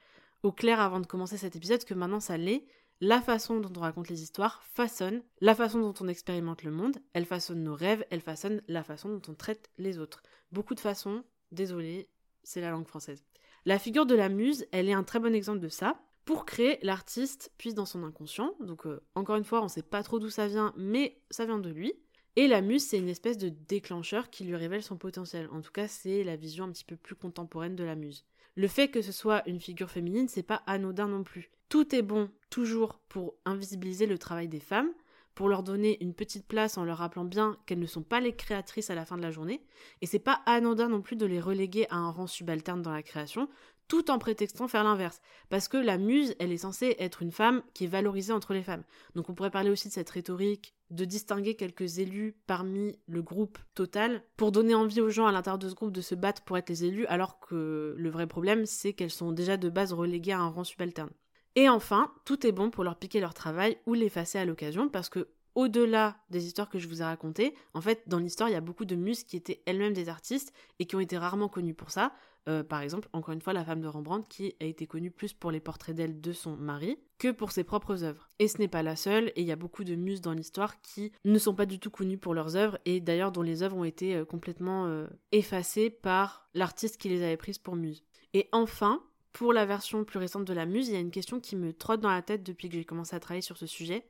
au 0.42 0.53
clair 0.53 0.81
avant 0.81 1.00
de 1.00 1.07
commencer 1.07 1.37
cet 1.37 1.57
épisode, 1.57 1.85
que 1.85 1.94
maintenant 1.94 2.20
ça 2.20 2.37
l'est, 2.37 2.66
la 3.00 3.22
façon 3.22 3.61
dont 3.61 3.72
on 3.76 3.81
raconte 3.81 4.09
les 4.09 4.22
histoires 4.22 4.62
façonne 4.62 5.22
la 5.40 5.55
façon 5.55 5.81
dont 5.81 5.94
on 6.00 6.09
expérimente 6.09 6.64
le 6.64 6.70
monde, 6.70 6.98
elle 7.14 7.24
façonne 7.24 7.62
nos 7.62 7.74
rêves, 7.74 8.05
elle 8.11 8.20
façonne 8.20 8.62
la 8.68 8.83
façon 8.83 9.09
dont 9.09 9.22
on 9.29 9.35
traite 9.35 9.70
les 9.79 9.98
autres. 9.98 10.22
Beaucoup 10.53 10.74
de 10.74 10.81
façons, 10.81 11.24
désolé, 11.50 12.09
c'est 12.42 12.61
la 12.61 12.70
langue 12.70 12.87
française. 12.87 13.24
La 13.64 13.79
figure 13.79 14.07
de 14.07 14.14
la 14.14 14.29
muse, 14.29 14.66
elle 14.72 14.88
est 14.88 14.94
un 14.94 15.03
très 15.03 15.18
bon 15.18 15.35
exemple 15.35 15.61
de 15.61 15.68
ça. 15.68 16.00
Pour 16.26 16.44
créer, 16.44 16.79
l'artiste 16.83 17.53
puise 17.57 17.74
dans 17.74 17.87
son 17.87 18.05
inconscient, 18.05 18.55
donc 18.61 18.87
euh, 18.87 19.03
encore 19.14 19.37
une 19.37 19.44
fois, 19.44 19.62
on 19.62 19.68
sait 19.68 19.83
pas 19.83 20.03
trop 20.03 20.18
d'où 20.18 20.31
ça 20.31 20.46
vient, 20.46 20.72
mais 20.76 21.22
ça 21.31 21.46
vient 21.46 21.59
de 21.59 21.70
lui. 21.70 21.94
Et 22.37 22.46
la 22.46 22.61
muse, 22.61 22.87
c'est 22.87 22.98
une 22.98 23.09
espèce 23.09 23.38
de 23.38 23.48
déclencheur 23.48 24.31
qui 24.31 24.44
lui 24.44 24.55
révèle 24.55 24.83
son 24.83 24.96
potentiel. 24.96 25.48
En 25.53 25.61
tout 25.61 25.72
cas, 25.72 25.88
c'est 25.88 26.22
la 26.22 26.37
vision 26.37 26.64
un 26.64 26.70
petit 26.70 26.85
peu 26.85 26.96
plus 26.96 27.16
contemporaine 27.16 27.76
de 27.76 27.85
la 27.85 27.96
muse. 27.96 28.24
Le 28.61 28.68
fait 28.68 28.88
que 28.88 29.01
ce 29.01 29.11
soit 29.11 29.42
une 29.49 29.59
figure 29.59 29.90
féminine, 29.90 30.29
c'est 30.29 30.42
pas 30.42 30.62
anodin 30.66 31.09
non 31.09 31.25
plus. 31.25 31.51
Tout 31.70 31.94
est 31.94 32.03
bon 32.03 32.29
toujours 32.51 33.01
pour 33.09 33.33
invisibiliser 33.46 34.05
le 34.05 34.18
travail 34.18 34.49
des 34.49 34.61
femmes, 34.61 34.90
pour 35.35 35.49
leur 35.49 35.62
donner 35.62 35.96
une 36.05 36.12
petite 36.12 36.46
place 36.46 36.77
en 36.77 36.85
leur 36.85 36.99
rappelant 36.99 37.25
bien 37.25 37.57
qu'elles 37.64 37.79
ne 37.79 37.87
sont 37.87 38.03
pas 38.03 38.20
les 38.20 38.37
créatrices 38.37 38.90
à 38.90 38.94
la 38.94 39.07
fin 39.07 39.16
de 39.16 39.23
la 39.23 39.31
journée, 39.31 39.62
et 40.03 40.07
c'est 40.07 40.18
pas 40.18 40.42
anodin 40.44 40.90
non 40.90 41.01
plus 41.01 41.16
de 41.16 41.25
les 41.25 41.40
reléguer 41.40 41.87
à 41.88 41.96
un 41.96 42.11
rang 42.11 42.27
subalterne 42.27 42.83
dans 42.83 42.92
la 42.92 43.03
création, 43.03 43.49
tout 43.90 44.12
en 44.12 44.20
prétextant 44.20 44.68
faire 44.68 44.85
l'inverse. 44.85 45.20
Parce 45.48 45.66
que 45.66 45.76
la 45.76 45.98
muse, 45.98 46.37
elle 46.38 46.53
est 46.53 46.59
censée 46.59 46.94
être 47.00 47.22
une 47.22 47.33
femme 47.33 47.61
qui 47.74 47.85
est 47.85 47.88
valorisée 47.88 48.33
entre 48.33 48.55
les 48.55 48.62
femmes. 48.62 48.85
Donc 49.16 49.29
on 49.29 49.35
pourrait 49.35 49.50
parler 49.50 49.68
aussi 49.68 49.88
de 49.88 49.92
cette 49.92 50.09
rhétorique 50.09 50.74
de 50.90 51.05
distinguer 51.05 51.57
quelques 51.57 51.98
élus 51.98 52.37
parmi 52.46 52.96
le 53.07 53.20
groupe 53.20 53.59
total 53.74 54.22
pour 54.37 54.53
donner 54.53 54.74
envie 54.74 55.00
aux 55.00 55.11
gens 55.11 55.26
à 55.26 55.33
l'intérieur 55.33 55.59
de 55.59 55.68
ce 55.68 55.74
groupe 55.74 55.92
de 55.92 56.00
se 56.00 56.14
battre 56.14 56.42
pour 56.42 56.57
être 56.57 56.68
les 56.68 56.85
élus, 56.85 57.05
alors 57.07 57.40
que 57.40 57.94
le 57.96 58.11
vrai 58.11 58.29
problème, 58.29 58.64
c'est 58.64 58.92
qu'elles 58.92 59.11
sont 59.11 59.33
déjà 59.33 59.57
de 59.57 59.68
base 59.68 59.92
reléguées 59.92 60.33
à 60.33 60.40
un 60.40 60.48
rang 60.48 60.64
subalterne. 60.64 61.11
Et 61.57 61.68
enfin, 61.68 62.12
tout 62.24 62.46
est 62.46 62.53
bon 62.53 62.70
pour 62.70 62.85
leur 62.85 62.96
piquer 62.96 63.18
leur 63.18 63.35
travail 63.35 63.76
ou 63.87 63.94
l'effacer 63.94 64.38
à 64.38 64.44
l'occasion 64.44 64.88
parce 64.88 65.09
que 65.09 65.26
au-delà 65.57 66.16
des 66.31 66.46
histoires 66.46 66.68
que 66.68 66.79
je 66.79 66.87
vous 66.87 67.03
ai 67.03 67.05
racontées, 67.05 67.55
en 67.74 67.81
fait, 67.81 68.05
dans 68.07 68.18
l'histoire, 68.18 68.48
il 68.48 68.53
y 68.53 68.57
a 68.57 68.61
beaucoup 68.61 68.85
de 68.85 68.94
muses 68.94 69.24
qui 69.24 69.37
étaient 69.37 69.62
elles-mêmes 69.66 69.92
des 69.92 70.09
artistes 70.09 70.53
et 70.79 70.87
qui 70.87 70.94
ont 70.94 71.00
été 71.00 71.18
rarement 71.18 71.48
connues 71.48 71.74
pour 71.74 71.90
ça. 71.90 72.12
Euh, 72.48 72.64
par 72.64 72.81
exemple, 72.81 73.09
encore 73.12 73.35
une 73.35 73.40
fois, 73.40 73.53
la 73.53 73.64
femme 73.64 73.81
de 73.81 73.87
Rembrandt 73.87 74.26
qui 74.29 74.55
a 74.61 74.64
été 74.64 74.87
connue 74.87 75.11
plus 75.11 75.33
pour 75.33 75.50
les 75.50 75.61
portraits 75.61 75.94
d'elle 75.94 76.20
de 76.20 76.33
son 76.33 76.57
mari 76.57 76.98
que 77.18 77.31
pour 77.31 77.53
ses 77.53 77.64
propres 77.64 78.03
œuvres. 78.03 78.31
Et 78.38 78.48
ce 78.48 78.59
n'est 78.59 78.68
pas 78.68 78.83
la 78.83 78.96
seule, 78.96 79.29
et 79.37 79.42
il 79.42 79.46
y 79.46 79.53
a 79.53 79.57
beaucoup 79.57 79.85
de 79.85 79.94
muses 79.94 80.22
dans 80.22 80.33
l'histoire 80.33 80.81
qui 80.81 81.12
ne 81.24 81.38
sont 81.38 81.55
pas 81.55 81.66
du 81.66 81.79
tout 81.79 81.90
connues 81.90 82.18
pour 82.18 82.35
leurs 82.35 82.57
œuvres 82.57 82.79
et 82.87 83.00
d'ailleurs 83.00 83.33
dont 83.33 83.42
les 83.42 83.62
œuvres 83.62 83.76
ont 83.76 83.85
été 83.85 84.16
euh, 84.16 84.24
complètement 84.24 84.87
euh, 84.87 85.07
effacées 85.33 85.90
par 85.90 86.48
l'artiste 86.55 86.96
qui 86.96 87.11
les 87.11 87.22
avait 87.22 87.37
prises 87.37 87.59
pour 87.59 87.76
muses. 87.76 88.05
Et 88.33 88.48
enfin, 88.53 89.03
pour 89.33 89.53
la 89.53 89.66
version 89.66 90.05
plus 90.05 90.18
récente 90.18 90.44
de 90.44 90.55
la 90.55 90.64
muse, 90.64 90.88
il 90.88 90.94
y 90.94 90.96
a 90.96 91.00
une 91.00 91.11
question 91.11 91.40
qui 91.40 91.57
me 91.57 91.72
trotte 91.72 92.00
dans 92.00 92.11
la 92.11 92.22
tête 92.22 92.42
depuis 92.42 92.68
que 92.68 92.74
j'ai 92.76 92.85
commencé 92.85 93.14
à 93.14 93.20
travailler 93.20 93.42
sur 93.42 93.59
ce 93.59 93.66
sujet. 93.66 94.07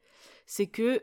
C'est 0.46 0.66
que, 0.66 1.02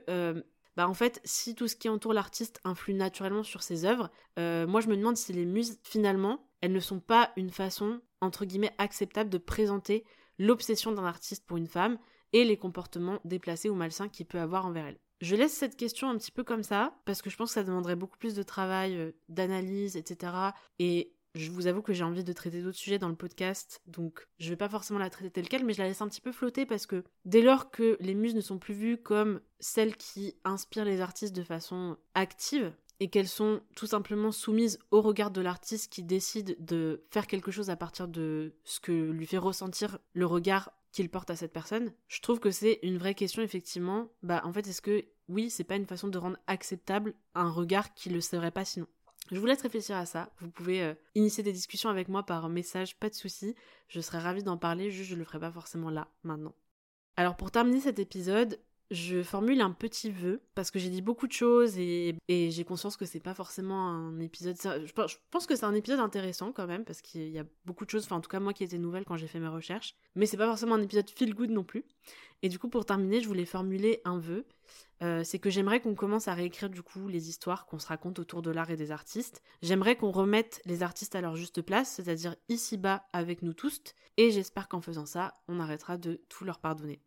bah 0.76 0.88
en 0.88 0.94
fait, 0.94 1.20
si 1.24 1.56
tout 1.56 1.68
ce 1.68 1.76
qui 1.76 1.90
entoure 1.90 2.14
l'artiste 2.14 2.60
influe 2.64 2.94
naturellement 2.94 3.44
sur 3.44 3.62
ses 3.62 3.86
œuvres, 3.86 4.10
moi 4.38 4.82
je 4.82 4.88
me 4.88 4.98
demande 4.98 5.18
si 5.18 5.34
les 5.34 5.46
muses, 5.46 5.80
finalement, 5.84 6.47
elles 6.62 6.72
ne 6.74 6.80
sont 6.80 7.00
pas 7.00 7.32
une 7.38 7.52
façon, 7.52 8.02
entre 8.22 8.46
guillemets, 8.46 8.74
acceptable 8.78 9.30
de 9.30 9.38
présenter 9.38 10.04
l'obsession 10.40 10.92
d'un 10.92 11.06
artiste 11.06 11.46
pour 11.46 11.58
une 11.58 11.68
femme 11.68 11.98
et 12.34 12.44
les 12.44 12.58
comportements 12.58 13.20
déplacés 13.26 13.70
ou 13.70 13.76
malsains 13.76 14.10
qu'il 14.10 14.26
peut 14.26 14.40
avoir 14.40 14.66
envers 14.66 14.88
elle. 14.88 15.00
Je 15.22 15.36
laisse 15.36 15.54
cette 15.54 15.78
question 15.78 16.10
un 16.10 16.18
petit 16.18 16.32
peu 16.32 16.44
comme 16.44 16.64
ça, 16.64 16.94
parce 17.06 17.22
que 17.22 17.30
je 17.30 17.38
pense 17.38 17.50
que 17.50 17.56
ça 17.56 17.64
demanderait 17.64 17.96
beaucoup 17.96 18.18
plus 18.18 18.36
de 18.36 18.44
travail, 18.44 18.96
euh, 18.96 19.12
d'analyse, 19.30 19.98
etc. 19.98 20.34
Et 20.78 21.16
je 21.34 21.50
vous 21.52 21.68
avoue 21.68 21.82
que 21.82 21.94
j'ai 21.94 22.04
envie 22.04 22.24
de 22.24 22.34
traiter 22.34 22.62
d'autres 22.62 22.78
sujets 22.78 23.00
dans 23.00 23.10
le 23.10 23.16
podcast, 23.16 23.82
donc 23.88 24.28
je 24.40 24.50
vais 24.50 24.56
pas 24.56 24.70
forcément 24.70 25.00
la 25.00 25.10
traiter 25.10 25.32
telle 25.32 25.50
quelle, 25.50 25.66
mais 25.66 25.74
je 25.74 25.82
la 25.82 25.88
laisse 25.88 26.02
un 26.02 26.08
petit 26.08 26.22
peu 26.22 26.32
flotter 26.32 26.66
parce 26.66 26.86
que 26.86 27.04
dès 27.26 27.42
lors 27.42 27.72
que 27.72 27.98
les 28.00 28.16
muses 28.16 28.36
ne 28.36 28.42
sont 28.42 28.60
plus 28.60 28.74
vues 28.74 28.98
comme 28.98 29.42
celles 29.60 29.96
qui 29.96 30.36
inspirent 30.44 30.86
les 30.86 31.02
artistes 31.02 31.36
de 31.36 31.44
façon 31.44 31.98
active, 32.14 32.74
et 33.00 33.10
qu'elles 33.10 33.28
sont 33.28 33.62
tout 33.76 33.88
simplement 33.88 34.32
soumises 34.32 34.80
au 34.92 35.02
regard 35.02 35.32
de 35.32 35.42
l'artiste 35.42 35.92
qui 35.92 36.04
décide 36.04 36.58
de 36.60 37.06
faire 37.12 37.28
quelque 37.28 37.52
chose 37.52 37.70
à 37.70 37.76
partir 37.76 38.08
de 38.08 38.56
ce 38.64 38.80
que 38.80 38.92
lui 38.92 39.26
fait 39.26 39.38
ressentir 39.38 40.00
le 40.14 40.26
regard 40.26 40.72
qu'il 40.92 41.10
porte 41.10 41.30
à 41.30 41.36
cette 41.36 41.54
personne, 41.54 41.94
je 42.08 42.22
trouve 42.22 42.40
que 42.40 42.50
c'est 42.50 42.80
une 42.82 42.98
vraie 42.98 43.14
question 43.14 43.44
effectivement. 43.44 44.10
Bah 44.24 44.42
en 44.46 44.54
fait, 44.54 44.68
est-ce 44.68 44.82
que 44.82 45.06
oui, 45.28 45.50
c'est 45.50 45.64
pas 45.64 45.76
une 45.76 45.86
façon 45.86 46.08
de 46.08 46.18
rendre 46.18 46.38
acceptable 46.48 47.14
un 47.36 47.50
regard 47.50 47.94
qui 47.94 48.10
le 48.10 48.22
serait 48.22 48.52
pas 48.52 48.66
sinon? 48.66 48.88
Je 49.32 49.40
vous 49.40 49.46
laisse 49.46 49.62
réfléchir 49.62 49.98
à 49.98 50.06
ça. 50.06 50.32
Vous 50.40 50.50
pouvez 50.50 50.82
euh, 50.82 50.94
initier 51.14 51.44
des 51.44 51.52
discussions 51.52 51.90
avec 51.90 52.08
moi 52.08 52.24
par 52.24 52.48
message, 52.48 52.98
pas 52.98 53.10
de 53.10 53.14
souci. 53.14 53.56
Je 53.90 54.00
serais 54.00 54.20
ravie 54.20 54.44
d'en 54.44 54.58
parler, 54.58 54.90
juste 54.90 55.10
je 55.10 55.16
le 55.16 55.26
ferai 55.26 55.40
pas 55.40 55.52
forcément 55.52 55.90
là, 55.90 56.08
maintenant. 56.24 56.56
Alors 57.18 57.36
pour 57.36 57.52
terminer 57.52 57.82
cet 57.82 58.00
épisode, 58.00 58.60
je 58.90 59.22
formule 59.22 59.62
un 59.62 59.72
petit 59.72 60.10
vœu 60.12 60.42
parce 60.56 60.72
que 60.72 60.80
j'ai 60.80 60.90
dit 60.90 61.02
beaucoup 61.02 61.28
de 61.28 61.34
choses 61.34 61.78
et, 61.78 62.16
j'ai 62.30 62.64
conscience 62.64 62.96
que 62.96 63.06
c'est 63.06 63.20
pas 63.20 63.34
forcément 63.34 63.90
un 63.90 64.20
épisode. 64.20 64.56
Je 64.64 65.16
pense 65.32 65.46
que 65.46 65.56
c'est 65.56 65.66
un 65.66 65.74
épisode 65.74 66.00
intéressant 66.00 66.52
quand 66.52 66.68
même 66.68 66.86
parce 66.86 67.02
qu'il 67.02 67.30
y 67.30 67.40
a 67.40 67.46
beaucoup 67.66 67.86
de 67.86 67.90
choses, 67.90 68.06
enfin 68.06 68.18
en 68.18 68.22
tout 68.22 68.30
cas 68.30 68.40
moi 68.40 68.54
qui 68.54 68.64
étais 68.64 68.78
nouvelle 68.78 69.04
quand 69.06 69.18
j'ai 69.18 69.28
fait 69.28 69.40
mes 69.40 69.48
recherches, 69.48 69.96
mais 70.16 70.26
c'est 70.26 70.38
pas 70.38 70.48
forcément 70.48 70.76
un 70.76 70.82
épisode 70.82 71.10
feel 71.10 71.34
good 71.34 71.50
non 71.50 71.64
plus. 71.64 71.84
Et 72.44 72.50
du 72.50 72.60
coup 72.60 72.70
pour 72.70 72.86
terminer, 72.86 73.20
je 73.20 73.28
voulais 73.28 73.46
formuler 73.46 74.02
un 74.06 74.20
vœu. 74.20 74.46
Euh, 75.04 75.24
c'est 75.24 75.38
que 75.38 75.50
j'aimerais 75.50 75.80
qu'on 75.80 75.94
commence 75.94 76.28
à 76.28 76.34
réécrire 76.34 76.70
du 76.70 76.82
coup 76.82 77.08
les 77.08 77.30
histoires 77.30 77.68
qu'on 77.68 77.78
se 77.78 77.88
raconte 77.88 78.20
autour 78.20 78.42
de 78.42 78.52
l'art 78.52 78.72
et 78.72 78.78
des 78.78 78.92
artistes. 78.92 79.44
J'aimerais 79.62 79.96
qu'on 79.96 80.12
remette 80.12 80.62
les 80.66 80.82
artistes 80.82 81.16
à 81.16 81.22
leur 81.22 81.36
juste 81.36 81.62
place, 81.62 81.92
c'est-à-dire 81.92 82.36
ici-bas 82.50 83.06
avec 83.14 83.44
nous 83.44 83.54
tous, 83.54 83.82
et 84.18 84.32
j'espère 84.32 84.68
qu'en 84.68 84.82
faisant 84.82 85.06
ça, 85.06 85.40
on 85.48 85.60
arrêtera 85.60 85.98
de 85.98 86.22
tout 86.30 86.46
leur 86.46 86.60
pardonner. 86.60 87.00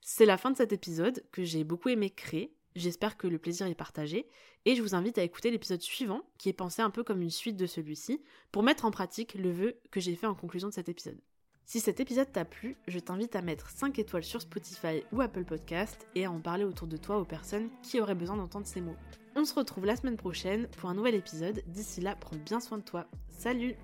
C'est 0.00 0.26
la 0.26 0.38
fin 0.38 0.50
de 0.50 0.56
cet 0.56 0.72
épisode 0.72 1.24
que 1.32 1.44
j'ai 1.44 1.64
beaucoup 1.64 1.88
aimé 1.88 2.10
créer. 2.10 2.54
J'espère 2.76 3.16
que 3.16 3.26
le 3.26 3.38
plaisir 3.38 3.66
est 3.66 3.74
partagé 3.74 4.26
et 4.64 4.76
je 4.76 4.82
vous 4.82 4.94
invite 4.94 5.18
à 5.18 5.22
écouter 5.22 5.50
l'épisode 5.50 5.82
suivant 5.82 6.22
qui 6.38 6.48
est 6.48 6.52
pensé 6.54 6.82
un 6.82 6.90
peu 6.90 7.02
comme 7.02 7.22
une 7.22 7.30
suite 7.30 7.56
de 7.56 7.66
celui-ci 7.66 8.22
pour 8.52 8.62
mettre 8.62 8.84
en 8.84 8.90
pratique 8.90 9.34
le 9.34 9.50
vœu 9.50 9.80
que 9.90 10.00
j'ai 10.00 10.14
fait 10.14 10.26
en 10.26 10.34
conclusion 10.34 10.68
de 10.68 10.74
cet 10.74 10.88
épisode. 10.88 11.20
Si 11.64 11.80
cet 11.80 12.00
épisode 12.00 12.32
t'a 12.32 12.46
plu, 12.46 12.76
je 12.86 12.98
t'invite 12.98 13.36
à 13.36 13.42
mettre 13.42 13.68
5 13.68 13.98
étoiles 13.98 14.24
sur 14.24 14.40
Spotify 14.40 15.02
ou 15.12 15.20
Apple 15.20 15.44
Podcast 15.44 16.06
et 16.14 16.24
à 16.24 16.30
en 16.30 16.40
parler 16.40 16.64
autour 16.64 16.86
de 16.86 16.96
toi 16.96 17.18
aux 17.18 17.26
personnes 17.26 17.68
qui 17.82 18.00
auraient 18.00 18.14
besoin 18.14 18.36
d'entendre 18.36 18.66
ces 18.66 18.80
mots. 18.80 18.96
On 19.36 19.44
se 19.44 19.54
retrouve 19.54 19.84
la 19.84 19.96
semaine 19.96 20.16
prochaine 20.16 20.68
pour 20.78 20.88
un 20.88 20.94
nouvel 20.94 21.14
épisode. 21.14 21.62
D'ici 21.66 22.00
là, 22.00 22.16
prends 22.16 22.36
bien 22.36 22.60
soin 22.60 22.78
de 22.78 22.84
toi. 22.84 23.06
Salut 23.28 23.76